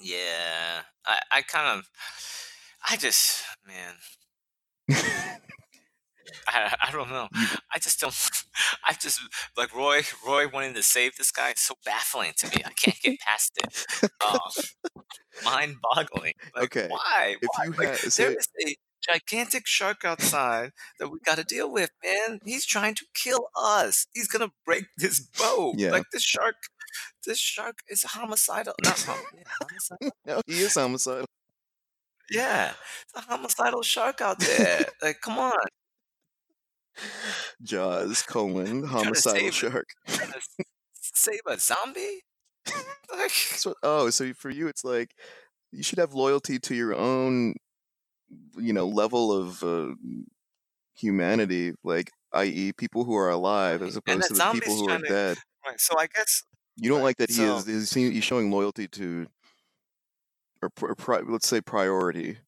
Yeah, 0.00 0.82
I, 1.06 1.18
I 1.32 1.42
kind 1.42 1.78
of, 1.78 1.88
I 2.88 2.96
just, 2.96 3.42
man, 3.66 3.94
I, 6.46 6.76
I 6.86 6.90
don't 6.92 7.10
know. 7.10 7.28
I 7.72 7.78
just 7.78 8.00
don't. 8.00 8.14
I 8.88 8.92
just 8.94 9.20
like 9.56 9.74
Roy. 9.74 10.02
Roy 10.26 10.48
wanting 10.48 10.74
to 10.74 10.82
save 10.82 11.16
this 11.16 11.30
guy 11.30 11.50
is 11.50 11.60
so 11.60 11.74
baffling 11.84 12.32
to 12.38 12.46
me. 12.48 12.62
I 12.64 12.70
can't 12.72 13.00
get 13.00 13.18
past 13.20 13.52
it. 13.58 14.10
Um, 14.28 14.38
mind-boggling. 15.44 16.34
Like, 16.54 16.64
Okay, 16.64 16.88
why? 16.88 17.36
if 17.40 17.48
Why? 17.56 17.64
you 17.66 17.70
Like, 17.72 17.98
had 18.00 18.10
there 18.12 18.30
is 18.32 18.48
a 18.66 18.76
gigantic 19.06 19.66
shark 19.66 20.04
outside 20.04 20.70
that 20.98 21.08
we 21.08 21.18
got 21.24 21.36
to 21.38 21.44
deal 21.44 21.70
with, 21.70 21.90
man. 22.02 22.40
He's 22.44 22.64
trying 22.64 22.94
to 22.94 23.04
kill 23.14 23.48
us. 23.56 24.06
He's 24.14 24.28
gonna 24.28 24.50
break 24.64 24.84
this 24.96 25.20
boat. 25.20 25.74
Yeah. 25.76 25.90
Like 25.90 26.04
this 26.12 26.22
shark. 26.22 26.54
This 27.26 27.38
shark 27.38 27.78
is 27.88 28.02
homicidal. 28.04 28.74
Not 28.84 29.00
hom- 29.02 29.18
yeah, 29.36 29.42
homicidal. 29.60 30.10
no, 30.26 30.40
he 30.46 30.62
is 30.62 30.74
homicidal. 30.74 31.26
Yeah, 32.30 32.72
it's 33.02 33.14
a 33.16 33.20
homicidal 33.30 33.82
shark 33.82 34.20
out 34.20 34.38
there. 34.38 34.86
like, 35.02 35.20
come 35.20 35.38
on. 35.38 35.52
Jaws 37.62 38.22
colon 38.22 38.84
homicidal 38.84 39.50
shark. 39.50 39.86
save 40.92 41.40
a 41.46 41.58
zombie? 41.58 42.22
Like, 43.16 43.30
So, 43.30 43.74
oh, 43.82 44.10
so 44.10 44.32
for 44.34 44.50
you, 44.50 44.68
it's 44.68 44.84
like 44.84 45.10
you 45.72 45.82
should 45.82 45.98
have 45.98 46.14
loyalty 46.14 46.58
to 46.60 46.74
your 46.74 46.94
own, 46.94 47.54
you 48.56 48.72
know, 48.72 48.86
level 48.86 49.32
of 49.32 49.62
uh, 49.62 49.94
humanity, 50.96 51.72
like 51.82 52.10
i.e., 52.32 52.72
people 52.72 53.04
who 53.04 53.14
are 53.16 53.30
alive 53.30 53.82
as 53.82 53.96
opposed 53.96 54.28
to 54.28 54.34
the 54.34 54.50
people 54.52 54.76
who 54.76 54.90
are 54.90 54.98
to- 54.98 55.08
dead. 55.08 55.36
right, 55.66 55.80
so 55.80 55.96
I 55.98 56.06
guess 56.06 56.42
You 56.76 56.88
don't 56.90 56.98
right, 56.98 57.04
like 57.04 57.16
that 57.18 57.30
he 57.30 57.36
so- 57.36 57.56
is 57.58 57.68
is 57.68 57.92
he, 57.92 58.10
he's 58.10 58.24
showing 58.24 58.50
loyalty 58.50 58.88
to, 58.88 59.26
or, 60.62 60.70
or 60.82 60.94
pri- 60.94 61.22
let's 61.26 61.46
say 61.48 61.60
priority 61.60 62.38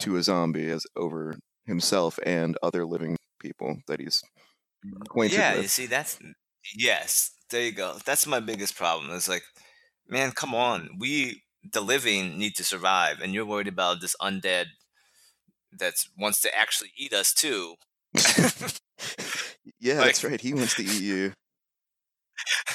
to 0.00 0.16
a 0.16 0.22
zombie 0.22 0.70
as 0.70 0.86
over 0.96 1.34
himself 1.66 2.18
and 2.24 2.56
other 2.62 2.84
living 2.86 3.16
people 3.40 3.78
that 3.88 4.00
he's 4.00 4.22
mm-hmm. 4.86 5.02
acquainted 5.02 5.38
yeah, 5.38 5.54
with. 5.54 5.62
you 5.62 5.68
see, 5.68 5.86
that's 5.86 6.18
yes. 6.76 7.32
There 7.50 7.62
you 7.62 7.72
go. 7.72 7.96
That's 8.04 8.26
my 8.26 8.38
biggest 8.38 8.76
problem. 8.76 9.10
It's 9.12 9.28
like, 9.28 9.42
man, 10.08 10.30
come 10.30 10.54
on. 10.54 10.88
We, 10.98 11.42
the 11.72 11.80
living, 11.80 12.38
need 12.38 12.54
to 12.56 12.64
survive, 12.64 13.20
and 13.20 13.34
you're 13.34 13.44
worried 13.44 13.66
about 13.66 14.00
this 14.00 14.14
undead 14.22 14.66
that 15.78 15.94
wants 16.16 16.40
to 16.42 16.56
actually 16.56 16.92
eat 16.96 17.12
us 17.12 17.34
too. 17.34 17.74
yeah, 19.80 19.94
that's 19.94 20.22
right. 20.22 20.40
He 20.40 20.54
wants 20.54 20.76
to 20.76 20.84
eat 20.84 21.00
you 21.00 21.32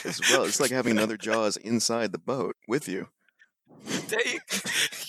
as 0.03 0.19
well. 0.31 0.43
It's 0.43 0.59
like 0.59 0.71
having 0.71 0.97
another 0.97 1.17
Jaws 1.21 1.57
inside 1.57 2.11
the 2.11 2.19
boat 2.19 2.55
with 2.67 2.87
you. 2.87 3.07
There 4.07 4.27
you, 4.27 4.39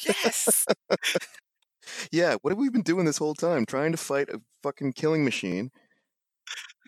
yes. 0.05 0.67
Yeah, 2.13 2.37
what 2.43 2.51
have 2.51 2.59
we 2.59 2.69
been 2.71 2.83
doing 2.83 3.05
this 3.07 3.19
whole 3.19 3.35
time? 3.35 3.67
Trying 3.67 3.93
to 3.93 3.99
fight 3.99 4.29
a 4.29 4.41
fucking 4.63 4.93
killing 4.95 5.25
machine. 5.25 5.71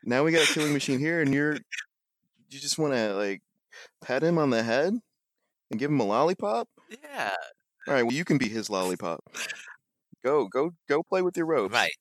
Now 0.05 0.25
we 0.25 0.33
got 0.33 0.49
a 0.49 0.53
killing 0.53 0.73
machine 0.73 0.99
here, 0.99 1.21
and 1.21 1.33
you're 1.35 1.55
you 1.55 2.59
just 2.61 2.79
want 2.79 2.95
to 2.95 3.15
like 3.15 3.43
pat 4.01 4.23
him 4.23 4.39
on 4.39 4.51
the 4.51 4.63
head 4.63 4.95
and 5.71 5.81
give 5.81 5.91
him 5.91 6.01
a 6.01 6.05
lollipop. 6.05 6.69
Yeah. 7.03 7.35
All 7.87 7.95
right, 7.95 8.03
well 8.03 8.13
you 8.15 8.25
can 8.25 8.39
be 8.39 8.49
his 8.49 8.71
lollipop. 8.71 9.21
Go, 10.25 10.47
go, 10.49 10.73
go 10.89 11.03
play 11.03 11.23
with 11.23 11.37
your 11.37 11.47
ropes. 11.47 11.73
Right. 11.73 11.93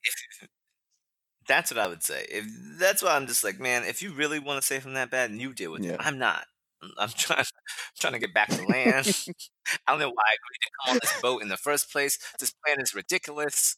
That's 1.48 1.72
what 1.72 1.80
I 1.80 1.88
would 1.88 2.04
say. 2.04 2.26
If 2.30 2.46
that's 2.80 3.02
why 3.02 3.16
I'm 3.16 3.28
just 3.28 3.44
like, 3.44 3.60
man, 3.60 3.84
if 3.84 4.02
you 4.02 4.12
really 4.12 4.40
want 4.40 4.60
to 4.60 4.66
save 4.68 4.86
him 4.86 4.94
that 4.96 5.10
bad, 5.12 5.30
and 5.30 5.40
you 5.40 5.54
deal 5.54 5.72
with 5.72 5.84
Yeah. 5.84 5.94
it. 5.94 6.02
I'm 6.02 6.18
not. 6.18 6.46
I'm- 6.82 6.94
I'm 6.98 7.10
trying, 7.10 7.46
trying 8.00 8.14
to 8.14 8.20
get 8.20 8.34
back 8.34 8.50
to 8.50 8.64
land. 8.66 9.06
I 9.88 9.92
don't 9.92 10.00
know 10.00 10.10
why 10.10 10.24
I 10.26 10.36
agreed 10.36 10.62
to 10.62 10.70
come 10.86 10.94
on 10.94 11.00
this 11.02 11.22
boat 11.22 11.42
in 11.42 11.50
the 11.50 11.58
first 11.58 11.92
place. 11.92 12.18
This 12.40 12.54
plan 12.66 12.80
is 12.82 12.94
ridiculous. 12.94 13.78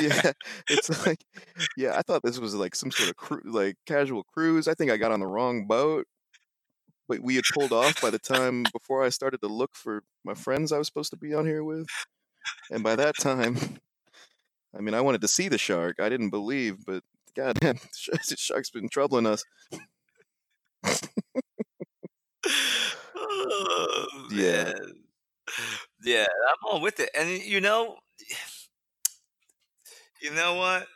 yeah, 0.00 0.32
it's 0.68 1.06
like, 1.06 1.22
yeah, 1.76 1.96
I 1.96 2.02
thought 2.02 2.22
this 2.22 2.38
was 2.38 2.54
like 2.54 2.74
some 2.74 2.90
sort 2.90 3.10
of 3.10 3.16
cru- 3.16 3.42
like 3.44 3.76
casual 3.86 4.24
cruise. 4.24 4.68
I 4.68 4.74
think 4.74 4.90
I 4.90 4.96
got 4.96 5.12
on 5.12 5.20
the 5.20 5.26
wrong 5.26 5.66
boat, 5.66 6.06
but 7.08 7.20
we 7.20 7.34
had 7.36 7.44
pulled 7.52 7.72
off 7.72 8.00
by 8.00 8.10
the 8.10 8.18
time 8.18 8.64
before 8.72 9.04
I 9.04 9.08
started 9.10 9.40
to 9.42 9.48
look 9.48 9.70
for 9.74 10.02
my 10.24 10.34
friends 10.34 10.72
I 10.72 10.78
was 10.78 10.86
supposed 10.86 11.10
to 11.10 11.16
be 11.18 11.34
on 11.34 11.44
here 11.46 11.64
with, 11.64 11.86
and 12.70 12.82
by 12.82 12.96
that 12.96 13.14
time, 13.20 13.56
I 14.76 14.80
mean, 14.80 14.94
I 14.94 15.00
wanted 15.00 15.20
to 15.22 15.28
see 15.28 15.48
the 15.48 15.58
shark. 15.58 15.96
I 16.00 16.08
didn't 16.08 16.30
believe, 16.30 16.84
but 16.86 17.02
goddamn, 17.36 17.78
the 18.06 18.36
shark's 18.38 18.70
been 18.70 18.88
troubling 18.88 19.26
us. 19.26 19.44
Oh, 23.14 24.06
Yeah. 24.32 24.72
Yeah, 26.02 26.26
I'm 26.50 26.56
all 26.70 26.80
with 26.80 27.00
it. 27.00 27.10
And 27.16 27.42
you 27.42 27.60
know, 27.60 27.96
you 30.22 30.32
know 30.34 30.54
what? 30.54 30.86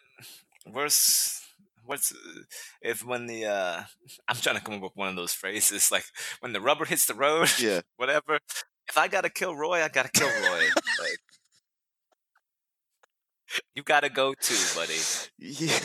Worse. 0.72 1.40
What's 1.84 2.12
if 2.82 3.04
when 3.04 3.26
the 3.26 3.46
uh 3.46 3.82
I'm 4.28 4.36
trying 4.36 4.56
to 4.56 4.62
come 4.62 4.74
up 4.76 4.82
with 4.82 4.96
one 4.96 5.08
of 5.08 5.16
those 5.16 5.32
phrases 5.34 5.90
like 5.92 6.04
when 6.40 6.52
the 6.52 6.60
rubber 6.60 6.84
hits 6.84 7.06
the 7.06 7.14
road, 7.14 7.48
Yeah, 7.58 7.80
whatever. 7.96 8.38
if 8.88 8.96
I 8.98 9.08
gotta 9.08 9.30
kill 9.30 9.54
Roy, 9.56 9.82
I 9.82 9.88
gotta 9.88 10.10
kill 10.10 10.28
Roy. 10.28 10.64
like, 11.00 11.18
you 13.74 13.82
gotta 13.82 14.08
go 14.08 14.34
too, 14.34 14.56
buddy. 14.74 14.94
Yeah. 15.38 15.78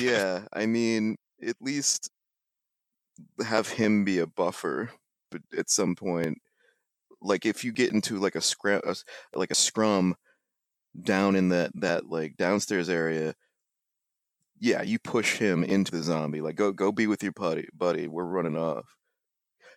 yeah. 0.00 0.44
I 0.52 0.66
mean, 0.66 1.16
at 1.46 1.56
least 1.60 2.10
have 3.44 3.68
him 3.68 4.04
be 4.04 4.18
a 4.18 4.26
buffer, 4.26 4.90
but 5.30 5.42
at 5.56 5.70
some 5.70 5.94
point, 5.94 6.38
like 7.20 7.46
if 7.46 7.64
you 7.64 7.72
get 7.72 7.92
into 7.92 8.18
like 8.18 8.34
a 8.34 8.40
scrum, 8.40 8.80
like 9.34 9.50
a 9.50 9.56
scrum 9.56 10.16
down 11.00 11.36
in 11.36 11.48
that 11.50 11.70
that 11.74 12.06
like 12.08 12.36
downstairs 12.36 12.88
area, 12.88 13.34
yeah, 14.58 14.82
you 14.82 14.98
push 14.98 15.38
him 15.38 15.64
into 15.64 15.92
the 15.92 16.02
zombie. 16.02 16.40
Like 16.40 16.56
go 16.56 16.72
go 16.72 16.92
be 16.92 17.06
with 17.06 17.22
your 17.22 17.32
buddy, 17.32 17.68
buddy. 17.74 18.08
We're 18.08 18.24
running 18.24 18.56
off. 18.56 18.86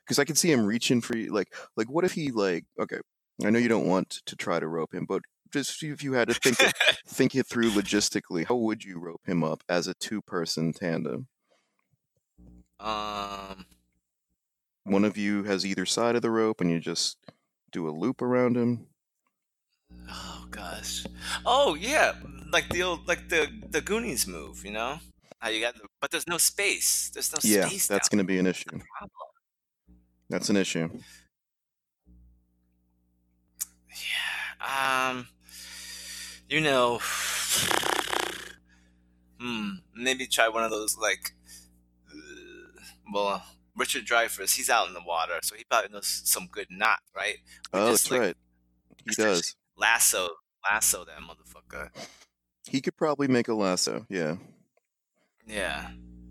Because 0.04 0.20
I 0.20 0.26
can 0.26 0.36
see 0.36 0.52
him 0.52 0.66
reaching 0.66 1.02
for 1.02 1.18
you. 1.18 1.34
Like 1.34 1.54
like 1.76 1.90
what 1.90 2.06
if 2.06 2.14
he 2.14 2.32
like 2.32 2.66
okay? 2.80 3.00
I 3.44 3.50
know 3.50 3.60
you 3.60 3.68
don't 3.68 3.88
want 3.88 4.22
to 4.26 4.36
try 4.36 4.60
to 4.60 4.68
rope 4.68 4.94
him, 4.94 5.06
but 5.06 5.22
just 5.52 5.84
if 5.84 6.04
you 6.04 6.14
had 6.14 6.28
to 6.30 6.34
think 6.34 6.60
it, 6.60 6.74
think 7.08 7.36
it 7.36 7.48
through 7.48 7.72
logistically, 7.72 8.46
how 8.46 8.56
would 8.56 8.84
you 8.84 9.00
rope 9.00 9.22
him 9.26 9.44
up 9.44 9.64
as 9.70 9.88
a 9.88 9.94
two 9.94 10.22
person 10.22 10.74
tandem? 10.74 11.28
Um, 12.86 13.66
One 14.84 15.04
of 15.04 15.18
you 15.18 15.44
has 15.44 15.66
either 15.66 15.86
side 15.86 16.16
of 16.16 16.22
the 16.22 16.30
rope, 16.30 16.62
and 16.62 16.70
you 16.70 16.80
just 16.80 17.18
do 17.72 17.88
a 17.88 17.92
loop 17.92 18.22
around 18.22 18.56
him. 18.56 18.88
oh 20.10 20.46
gosh. 20.52 21.06
Oh 21.46 21.74
yeah, 21.74 22.14
like 22.52 22.70
the 22.70 22.84
old 22.84 23.08
like 23.08 23.30
the 23.30 23.48
the 23.70 23.82
Goonies 23.82 24.28
move, 24.28 24.64
you 24.64 24.72
know? 24.72 25.00
How 25.40 25.50
you 25.50 25.60
got 25.62 25.76
the, 25.76 25.88
but 26.00 26.12
there's 26.12 26.28
no 26.28 26.38
space. 26.38 27.10
There's 27.14 27.32
no 27.34 27.40
Yeah, 27.44 27.68
space. 27.68 27.88
that's 27.88 28.08
going 28.10 28.20
to 28.20 28.24
be 28.24 28.40
an 28.40 28.46
issue. 28.48 28.70
Problem. 28.70 29.10
That's 30.30 30.50
an 30.50 30.58
issue. 30.58 30.90
Yeah. 33.90 35.10
Um. 35.10 35.28
You 36.50 36.62
know. 36.62 37.00
Hmm. 39.38 39.72
Maybe 39.94 40.28
try 40.28 40.48
one 40.48 40.64
of 40.64 40.72
those 40.72 40.98
like. 40.98 41.34
Uh, 43.08 43.12
well, 43.14 43.44
Richard 43.76 44.06
Dreyfuss, 44.06 44.56
he's 44.56 44.70
out 44.70 44.88
in 44.88 44.94
the 44.94 45.04
water, 45.06 45.40
so 45.44 45.56
he 45.56 45.64
probably 45.70 45.92
knows 45.92 46.22
some 46.26 46.48
good 46.52 46.68
knot, 46.70 47.00
right? 47.16 47.38
We 47.74 47.80
Oh, 47.80 47.92
just, 47.92 48.04
that's 48.10 48.12
like, 48.12 48.22
right. 48.22 48.36
He 49.10 49.16
does. 49.16 49.56
Lasso, 49.78 50.30
lasso 50.70 51.06
that 51.06 51.20
motherfucker. 51.20 51.90
He 52.68 52.82
could 52.82 52.96
probably 52.98 53.28
make 53.28 53.48
a 53.48 53.54
lasso. 53.54 54.06
Yeah, 54.10 54.38
Yeah. 55.46 55.90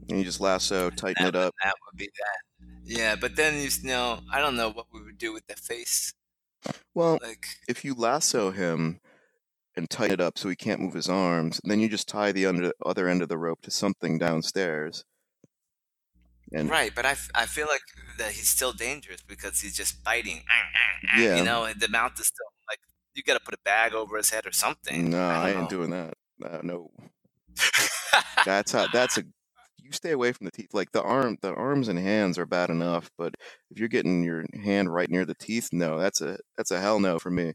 and 0.08 0.18
you 0.18 0.24
just 0.24 0.40
lasso, 0.40 0.90
tighten 0.90 1.24
That 1.24 1.34
it 1.34 1.36
up. 1.36 1.54
that 1.62 1.74
would 1.86 1.98
be 1.98 2.06
that. 2.06 2.66
Yeah, 2.84 3.16
but 3.16 3.36
then 3.36 3.54
you 3.62 3.68
know, 3.84 4.20
I 4.32 4.40
don't 4.40 4.56
know 4.56 4.70
what 4.70 4.86
we 4.92 5.02
would 5.02 5.18
do 5.18 5.32
with 5.32 5.46
the 5.46 5.54
face. 5.56 6.12
Well, 6.94 7.18
Like, 7.22 7.46
if 7.68 7.84
you 7.84 7.94
lasso 7.94 8.50
him 8.50 9.00
and 9.76 9.88
tighten 9.90 10.14
it 10.14 10.20
up 10.20 10.38
so 10.38 10.48
he 10.48 10.56
can't 10.56 10.80
move 10.80 10.94
his 10.94 11.08
arms, 11.08 11.60
then 11.64 11.80
you 11.80 11.88
just 11.88 12.08
tie 12.08 12.32
the 12.32 12.46
under, 12.46 12.72
other 12.84 13.08
end 13.08 13.22
of 13.22 13.28
the 13.28 13.36
rope 13.38 13.60
to 13.62 13.70
something 13.70 14.18
downstairs. 14.18 15.04
And 16.54 16.70
right, 16.70 16.92
but 16.94 17.04
I, 17.04 17.16
I 17.34 17.46
feel 17.46 17.66
like 17.66 17.82
that 18.18 18.32
he's 18.32 18.48
still 18.48 18.72
dangerous 18.72 19.20
because 19.26 19.60
he's 19.60 19.76
just 19.76 20.02
biting. 20.04 20.42
Yeah. 21.18 21.36
You 21.36 21.44
know, 21.44 21.70
the 21.76 21.88
mouth 21.88 22.18
is 22.18 22.28
still 22.28 22.46
like, 22.66 22.78
you 23.14 23.22
got 23.22 23.34
to 23.34 23.44
put 23.44 23.52
a 23.52 23.58
bag 23.62 23.92
over 23.92 24.16
his 24.16 24.30
head 24.30 24.46
or 24.46 24.52
something. 24.52 25.10
no, 25.10 25.22
I, 25.22 25.50
don't 25.52 25.60
ain't 25.60 25.62
know. 25.64 25.68
doing 25.68 25.90
that. 25.90 26.14
Uh, 26.42 26.60
no, 26.62 26.90
that's 28.46 28.72
how. 28.72 28.86
That's 28.92 29.18
a. 29.18 29.24
You 29.76 29.92
stay 29.92 30.12
away 30.12 30.32
from 30.32 30.46
the 30.46 30.50
teeth. 30.50 30.70
Like 30.72 30.92
the 30.92 31.02
arm, 31.02 31.36
the 31.42 31.52
arms 31.52 31.88
and 31.88 31.98
hands 31.98 32.38
are 32.38 32.46
bad 32.46 32.70
enough, 32.70 33.10
but 33.18 33.34
if 33.70 33.78
you're 33.78 33.88
getting 33.88 34.24
your 34.24 34.46
hand 34.62 34.92
right 34.92 35.10
near 35.10 35.26
the 35.26 35.34
teeth, 35.34 35.68
no, 35.72 35.98
that's 35.98 36.22
a 36.22 36.38
that's 36.56 36.70
a 36.70 36.80
hell 36.80 36.98
no 37.00 37.18
for 37.18 37.30
me. 37.30 37.52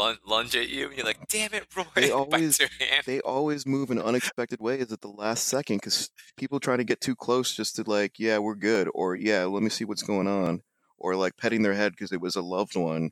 Lun- 0.00 0.18
lunge 0.26 0.56
at 0.56 0.68
you, 0.70 0.86
and 0.88 0.96
you're 0.96 1.04
like, 1.04 1.28
damn 1.28 1.52
it, 1.52 1.66
Roy. 1.76 1.84
They 1.94 2.10
always- 2.20 2.58
They 3.06 3.20
always 3.20 3.66
move 3.66 3.90
in 3.90 4.00
unexpected 4.00 4.60
ways 4.60 4.90
at 4.92 5.02
the 5.02 5.08
last 5.08 5.46
second 5.46 5.76
because 5.76 6.10
people 6.36 6.58
trying 6.58 6.78
to 6.78 6.84
get 6.84 7.00
too 7.02 7.14
close 7.14 7.54
just 7.54 7.76
to 7.76 7.82
like, 7.86 8.18
yeah, 8.18 8.38
we're 8.38 8.54
good, 8.54 8.88
or 8.94 9.14
yeah, 9.14 9.44
let 9.44 9.62
me 9.62 9.68
see 9.68 9.84
what's 9.84 10.02
going 10.02 10.26
on, 10.26 10.62
or 10.98 11.16
like 11.16 11.36
petting 11.36 11.62
their 11.62 11.74
head 11.74 11.92
because 11.92 12.12
it 12.12 12.20
was 12.20 12.34
a 12.34 12.40
loved 12.42 12.76
one, 12.76 13.10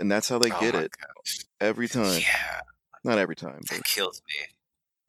and 0.00 0.10
that's 0.10 0.28
how 0.28 0.38
they 0.40 0.50
Oh 0.50 0.60
get 0.60 0.74
it 0.74 0.90
gosh. 1.00 1.38
every 1.60 1.86
time. 1.88 2.20
Yeah. 2.20 2.60
Not 3.04 3.18
every 3.18 3.36
time, 3.36 3.60
but 3.68 3.76
That 3.76 3.84
kills 3.84 4.20
me. 4.26 4.46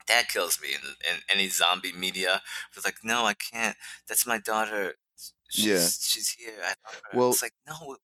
That 0.07 0.27
kills 0.29 0.59
me 0.61 0.67
in, 0.69 0.81
in 1.15 1.21
any 1.29 1.47
zombie 1.47 1.93
media. 1.93 2.41
It's 2.75 2.85
like, 2.85 2.97
no, 3.03 3.25
I 3.25 3.33
can't. 3.33 3.75
That's 4.07 4.27
my 4.27 4.37
daughter. 4.37 4.93
She's, 5.49 5.65
Yeah. 5.65 5.77
she's 5.79 6.29
here. 6.37 6.53
I 6.63 6.67
love 6.67 6.75
her. 6.85 7.09
Uh, 7.13 7.17
well- 7.17 7.29
it's 7.31 7.41
like, 7.41 7.53
no. 7.67 7.95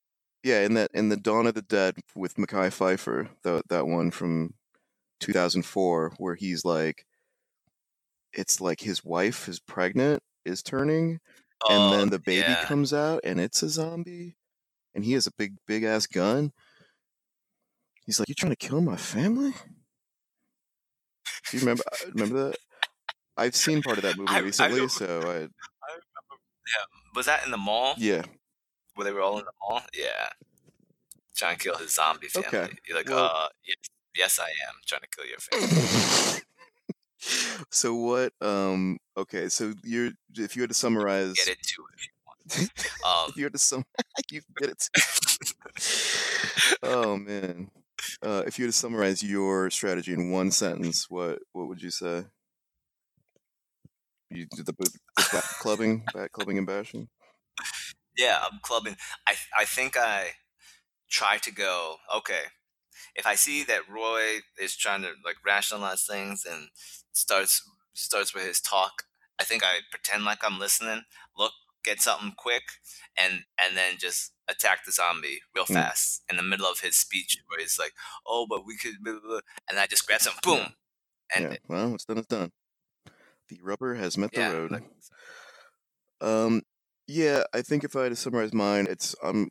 Yeah, 0.43 0.61
in 0.61 0.73
that 0.73 0.91
in 0.93 1.09
the 1.09 1.17
Dawn 1.17 1.45
of 1.47 1.53
the 1.53 1.61
Dead 1.61 1.95
with 2.15 2.35
Mekhi 2.35 2.69
Phifer, 2.69 3.29
the, 3.43 3.61
that 3.69 3.85
one 3.87 4.09
from 4.11 4.53
2004, 5.19 6.13
where 6.17 6.35
he's 6.35 6.65
like, 6.65 7.05
it's 8.33 8.59
like 8.59 8.79
his 8.81 9.03
wife 9.03 9.47
is 9.47 9.59
pregnant, 9.59 10.23
is 10.45 10.63
turning, 10.63 11.19
and 11.69 11.83
Oh, 11.83 11.91
then 11.91 12.09
the 12.09 12.19
baby 12.19 12.47
yeah. 12.49 12.63
comes 12.65 12.91
out 12.93 13.21
and 13.23 13.39
it's 13.39 13.61
a 13.61 13.69
zombie 13.69 14.35
and 14.95 15.05
he 15.05 15.13
has 15.13 15.27
a 15.27 15.31
big 15.37 15.53
big 15.67 15.83
ass 15.83 16.07
gun 16.07 16.51
he's 18.07 18.19
like 18.19 18.27
"You're 18.27 18.35
trying 18.35 18.51
to 18.51 18.55
kill 18.55 18.81
my 18.81 18.97
family 18.97 19.51
do 21.51 21.57
you 21.57 21.59
remember 21.59 21.83
uh, 21.91 22.09
remember 22.15 22.49
that 22.49 22.57
i've 23.37 23.55
seen 23.55 23.83
part 23.83 23.97
of 23.99 24.03
that 24.03 24.17
movie 24.17 24.29
I- 24.33 24.37
I 24.37 24.39
recently 24.39 24.79
don't- 24.79 24.91
so 24.91 25.05
I, 25.05 25.29
I 25.29 25.29
remember. 25.29 25.47
Yeah. 26.67 26.85
Was 27.15 27.27
that 27.27 27.45
in 27.45 27.51
the 27.51 27.57
mall? 27.57 27.93
yeah 27.99 28.23
Where 28.95 29.05
they 29.05 29.11
were 29.11 29.21
all 29.21 29.39
in 29.39 29.45
the 29.45 29.51
mall? 29.61 29.81
Yeah. 29.93 30.29
Trying 31.35 31.57
to 31.57 31.63
kill 31.63 31.77
his 31.77 31.93
zombie 31.93 32.27
family. 32.27 32.47
Okay, 32.49 32.73
You're 32.87 32.97
like, 32.97 33.07
well- 33.09 33.31
uh, 33.33 33.47
yes, 33.65 33.75
yes, 34.15 34.39
I 34.39 34.45
am 34.45 34.75
trying 34.85 35.01
to 35.01 35.07
kill 35.07 35.25
your 35.25 35.39
family. 35.39 36.41
so 37.69 37.93
what 37.93 38.33
um 38.41 38.97
okay 39.15 39.47
so 39.47 39.73
you're 39.83 40.09
if 40.37 40.55
you 40.55 40.63
had 40.63 40.71
to 40.71 40.73
summarize 40.75 41.33
Get 41.35 41.49
into 41.49 41.83
it 41.83 41.95
if 41.95 42.03
you 42.07 42.09
want. 42.25 42.71
Um, 43.05 43.29
if 43.29 43.37
you 43.37 43.43
had 43.43 43.53
to 43.53 43.59
sum 43.59 43.85
you 44.31 44.41
get 44.57 44.69
it 44.71 44.89
oh 46.81 47.17
man 47.17 47.69
uh 48.23 48.41
if 48.47 48.57
you 48.57 48.65
had 48.65 48.73
to 48.73 48.77
summarize 48.77 49.21
your 49.21 49.69
strategy 49.69 50.13
in 50.13 50.31
one 50.31 50.49
sentence 50.49 51.07
what 51.11 51.37
what 51.53 51.67
would 51.67 51.79
you 51.83 51.91
say 51.91 52.25
you 54.31 54.47
did 54.55 54.65
the, 54.65 54.73
the 54.73 54.99
back 55.31 55.43
clubbing 55.59 56.03
back 56.15 56.31
clubbing 56.31 56.57
and 56.57 56.65
bashing 56.65 57.07
yeah, 58.21 58.39
I'm 58.43 58.59
clubbing. 58.63 58.97
I 59.27 59.35
I 59.57 59.65
think 59.65 59.97
I 59.97 60.31
try 61.09 61.37
to 61.39 61.51
go. 61.51 61.97
Okay, 62.17 62.43
if 63.15 63.25
I 63.25 63.35
see 63.35 63.63
that 63.65 63.89
Roy 63.89 64.39
is 64.59 64.75
trying 64.75 65.01
to 65.03 65.13
like 65.25 65.37
rationalize 65.45 66.05
things 66.05 66.45
and 66.49 66.69
starts 67.13 67.63
starts 67.93 68.33
with 68.33 68.45
his 68.45 68.61
talk, 68.61 69.03
I 69.39 69.43
think 69.43 69.63
I 69.63 69.79
pretend 69.91 70.25
like 70.25 70.39
I'm 70.43 70.59
listening. 70.59 71.03
Look, 71.37 71.53
get 71.83 72.01
something 72.01 72.33
quick, 72.37 72.63
and 73.17 73.43
and 73.57 73.77
then 73.77 73.95
just 73.99 74.33
attack 74.49 74.85
the 74.85 74.91
zombie 74.91 75.39
real 75.55 75.65
Mm. 75.69 75.73
fast 75.73 76.23
in 76.29 76.37
the 76.37 76.43
middle 76.43 76.67
of 76.67 76.81
his 76.81 76.95
speech 76.97 77.37
where 77.47 77.59
he's 77.59 77.79
like, 77.79 77.93
"Oh, 78.27 78.47
but 78.49 78.65
we 78.65 78.77
could," 78.77 78.95
blah, 79.03 79.13
blah, 79.13 79.21
blah," 79.29 79.41
and 79.69 79.79
I 79.79 79.87
just 79.87 80.05
grab 80.07 80.21
some, 80.21 80.35
boom, 80.43 80.75
and 81.35 81.43
yeah 81.43 81.57
well 81.67 81.91
what's 81.91 82.05
done 82.05 82.17
is 82.17 82.25
done 82.27 82.51
the 83.49 83.59
rubber 83.63 83.95
has 83.95 84.17
met 84.17 84.33
the 84.33 84.43
road 84.43 84.71
like, 84.71 84.83
um 86.21 86.61
yeah 87.11 87.43
i 87.53 87.61
think 87.61 87.83
if 87.83 87.95
i 87.95 88.03
had 88.03 88.09
to 88.09 88.15
summarize 88.15 88.53
mine 88.53 88.87
it's 88.89 89.15
i'm 89.23 89.49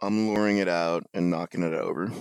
i'm 0.00 0.28
luring 0.28 0.58
it 0.58 0.68
out 0.68 1.04
and 1.14 1.30
knocking 1.30 1.62
it 1.62 1.74
over 1.74 2.12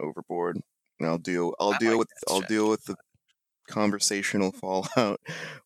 overboard 0.00 0.60
and 1.00 1.08
i'll 1.08 1.18
deal 1.18 1.54
i'll 1.58 1.74
I 1.74 1.78
deal 1.78 1.90
like 1.92 1.98
with 2.00 2.08
i'll 2.28 2.40
deal 2.42 2.68
with 2.68 2.84
the 2.84 2.96
conversational 3.68 4.52
fallout 4.60 5.20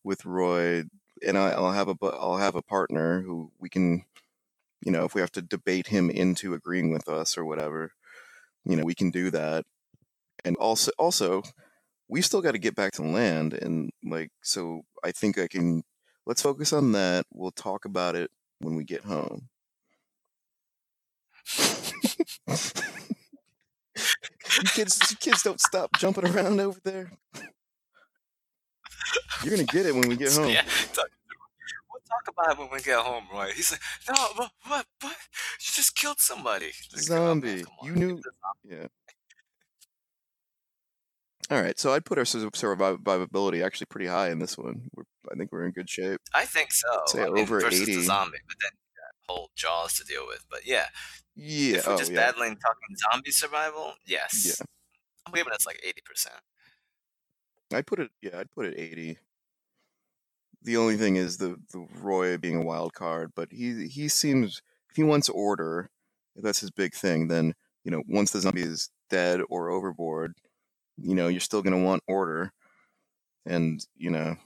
with 0.05 0.25
roy 0.25 0.85
and 1.27 1.37
I, 1.38 1.51
i'll 1.51 1.72
have 1.72 1.88
a 1.88 1.96
i'll 2.03 2.38
have 2.38 2.55
a 2.55 2.62
partner 2.62 3.22
who 3.22 3.51
we 3.59 3.68
can 3.68 4.05
you 4.85 4.92
know 4.92 5.05
if 5.05 5.14
we 5.14 5.20
have 5.20 5.33
to 5.33 5.42
debate 5.42 5.88
him 5.88 6.11
into 6.11 6.55
agreeing 6.55 6.92
with 6.92 7.09
us 7.09 7.37
or 7.37 7.44
whatever 7.44 7.92
you 8.64 8.77
know 8.77 8.85
we 8.85 8.94
can 8.94 9.11
do 9.11 9.31
that. 9.31 9.64
And 10.44 10.57
also 10.57 10.90
also 10.98 11.42
we 12.09 12.20
still 12.20 12.42
got 12.42 12.53
to 12.53 12.59
get 12.59 12.75
back 12.75 12.92
to 12.94 13.03
land 13.03 13.55
and 13.55 13.90
like 14.05 14.31
so 14.42 14.83
i 15.05 15.12
think 15.12 15.38
i 15.38 15.46
can 15.46 15.83
let's 16.27 16.42
focus 16.42 16.72
on 16.72 16.92
that 16.92 17.27
we'll 17.33 17.53
talk 17.53 17.85
about 17.85 18.16
it 18.16 18.31
when 18.62 18.77
we 18.77 18.85
get 18.85 19.05
home 19.05 19.48
you 24.59 24.64
kids 24.75 24.98
you 25.11 25.16
kids 25.16 25.42
don't 25.42 25.61
stop 25.61 25.90
jumping 25.98 26.27
around 26.29 26.61
over 26.61 26.79
there 26.85 27.11
you're 29.42 29.51
gonna 29.55 29.64
get 29.64 29.87
it 29.87 29.94
when 29.94 30.09
we 30.09 30.16
get 30.16 30.33
home 30.33 30.48
Yeah, 30.53 30.62
talk, 30.92 31.09
we'll 31.90 32.01
talk 32.09 32.29
about 32.29 32.53
it 32.53 32.59
when 32.59 32.68
we 32.72 32.81
get 32.81 32.98
home, 33.01 33.25
Roy. 33.33 33.51
He's 33.55 33.72
like, 33.72 33.81
no, 34.09 34.14
what, 34.37 34.51
what, 34.66 34.87
what? 35.01 35.16
You 35.61 35.70
just 35.72 35.94
killed 35.96 36.20
somebody. 36.20 36.70
Like, 36.94 37.07
come 37.07 37.16
on, 37.18 37.40
man, 37.40 37.48
Zombie. 37.59 37.64
on. 37.81 37.87
You 37.88 37.94
knew- 37.96 38.22
yeah 38.64 38.87
all 41.51 41.61
right 41.61 41.79
so 41.79 41.92
i'd 41.92 42.05
put 42.05 42.18
our 42.18 42.25
sur- 42.25 42.48
survivability 42.51 43.64
actually 43.66 43.87
pretty 43.90 44.07
high 44.07 44.31
in 44.31 44.38
this 44.38 44.57
one 44.57 44.83
we're, 44.94 45.03
i 45.31 45.35
think 45.37 45.53
we're 45.53 45.65
in 45.67 45.73
good 45.73 45.89
shape 45.91 46.21
I 46.35 46.45
think 46.45 46.73
so. 46.73 46.89
Say 47.07 47.23
I 47.23 47.27
mean, 47.31 47.39
over 47.43 47.61
versus 47.61 47.83
80. 47.83 47.97
the 47.97 48.03
zombie, 48.03 48.39
but 48.49 48.57
then 48.61 48.71
you 48.73 48.91
got 48.97 49.33
whole 49.35 49.51
Jaws 49.55 49.95
to 49.99 50.05
deal 50.05 50.27
with. 50.27 50.45
But 50.51 50.67
yeah, 50.67 50.87
Yeah. 51.37 51.77
if 51.79 51.87
we're 51.87 51.93
Oh, 51.95 51.99
just 51.99 52.11
yeah. 52.13 52.17
battling 52.31 52.57
talking 52.57 52.97
zombie 53.11 53.31
survival, 53.31 53.95
yes. 54.07 54.45
yeah, 54.47 54.67
I'm 55.27 55.33
giving 55.33 55.53
us 55.53 55.67
like 55.67 55.81
eighty 55.85 56.01
percent. 56.05 56.41
I'd 57.73 57.87
put 57.87 58.01
it. 58.01 58.11
Yeah, 58.21 58.39
I'd 58.41 58.51
put 58.51 58.67
it 58.67 58.79
eighty. 58.79 59.19
The 60.63 60.77
only 60.77 60.97
thing 60.97 61.17
is 61.17 61.39
the 61.39 61.57
the 61.73 61.87
Roy 62.01 62.37
being 62.39 62.57
a 62.57 62.63
wild 62.65 62.93
card, 62.95 63.33
but 63.35 63.49
he 63.53 63.87
he 63.89 64.09
seems 64.09 64.63
if 64.91 64.97
he 64.97 65.03
wants 65.03 65.29
order, 65.29 65.91
if 66.37 66.43
that's 66.43 66.61
his 66.61 66.71
big 66.71 66.95
thing, 66.95 67.29
then 67.29 67.55
you 67.85 67.91
know 67.91 68.03
once 68.09 68.31
the 68.31 68.41
zombie 68.41 68.63
is 68.63 68.91
dead 69.11 69.41
or 69.49 69.71
overboard, 69.71 70.35
you 70.99 71.15
know 71.15 71.29
you're 71.29 71.41
still 71.41 71.63
gonna 71.63 71.83
want 71.83 72.03
order, 72.07 72.53
and 73.47 73.85
you 73.97 74.11
know 74.11 74.37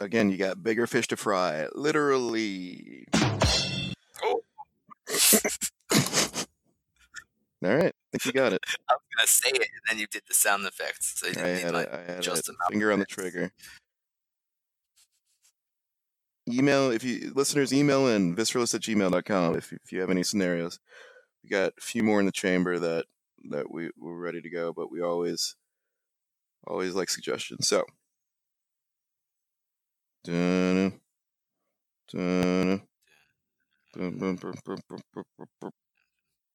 again 0.00 0.30
you 0.30 0.36
got 0.36 0.62
bigger 0.62 0.86
fish 0.86 1.08
to 1.08 1.16
fry, 1.16 1.66
literally. 1.74 3.06
Oh. 4.22 4.42
All 7.64 7.76
right, 7.76 7.94
I 7.94 8.18
think 8.18 8.24
you 8.24 8.32
got 8.32 8.52
it. 8.52 8.64
I 8.88 8.94
was 8.94 9.02
gonna 9.16 9.26
say 9.26 9.50
it, 9.50 9.60
and 9.60 9.82
then 9.88 9.98
you 9.98 10.06
did 10.08 10.22
the 10.26 10.34
sound 10.34 10.66
effects, 10.66 11.20
so 11.20 11.26
you 11.26 11.32
I 11.32 11.34
didn't 11.34 11.54
need 11.54 11.62
had 11.62 11.72
my 11.72 11.84
a, 11.84 11.92
I 11.92 12.04
had 12.04 12.18
a 12.18 12.20
just 12.20 12.48
enough 12.48 12.58
finger 12.70 12.92
on 12.92 12.98
the 12.98 13.06
trigger. 13.06 13.52
Email 16.52 16.90
if 16.90 17.04
you 17.04 17.32
listeners 17.34 17.72
email 17.72 18.08
in 18.08 18.34
visceralist 18.34 18.74
at 18.74 18.80
gmail.com 18.80 19.56
if 19.56 19.72
if 19.72 19.92
you 19.92 20.00
have 20.00 20.10
any 20.10 20.24
scenarios. 20.24 20.80
We 21.44 21.50
got 21.50 21.72
a 21.78 21.80
few 21.80 22.02
more 22.02 22.18
in 22.18 22.26
the 22.26 22.32
chamber 22.32 22.80
that 22.80 23.04
that 23.50 23.70
we 23.70 23.90
we're 23.96 24.16
ready 24.16 24.40
to 24.40 24.50
go, 24.50 24.72
but 24.72 24.90
we 24.90 25.00
always 25.00 25.54
always 26.66 26.94
like 26.94 27.10
suggestions. 27.10 27.68
So 27.68 27.78
dun, 27.78 27.78
dun, 27.78 27.78
dun, 27.78 27.80
dun, 27.82 27.86
dun, 29.84 30.02
dun, 30.02 30.10
dun, 30.24 30.92
dun, 32.08 32.80
dun, 33.94 34.36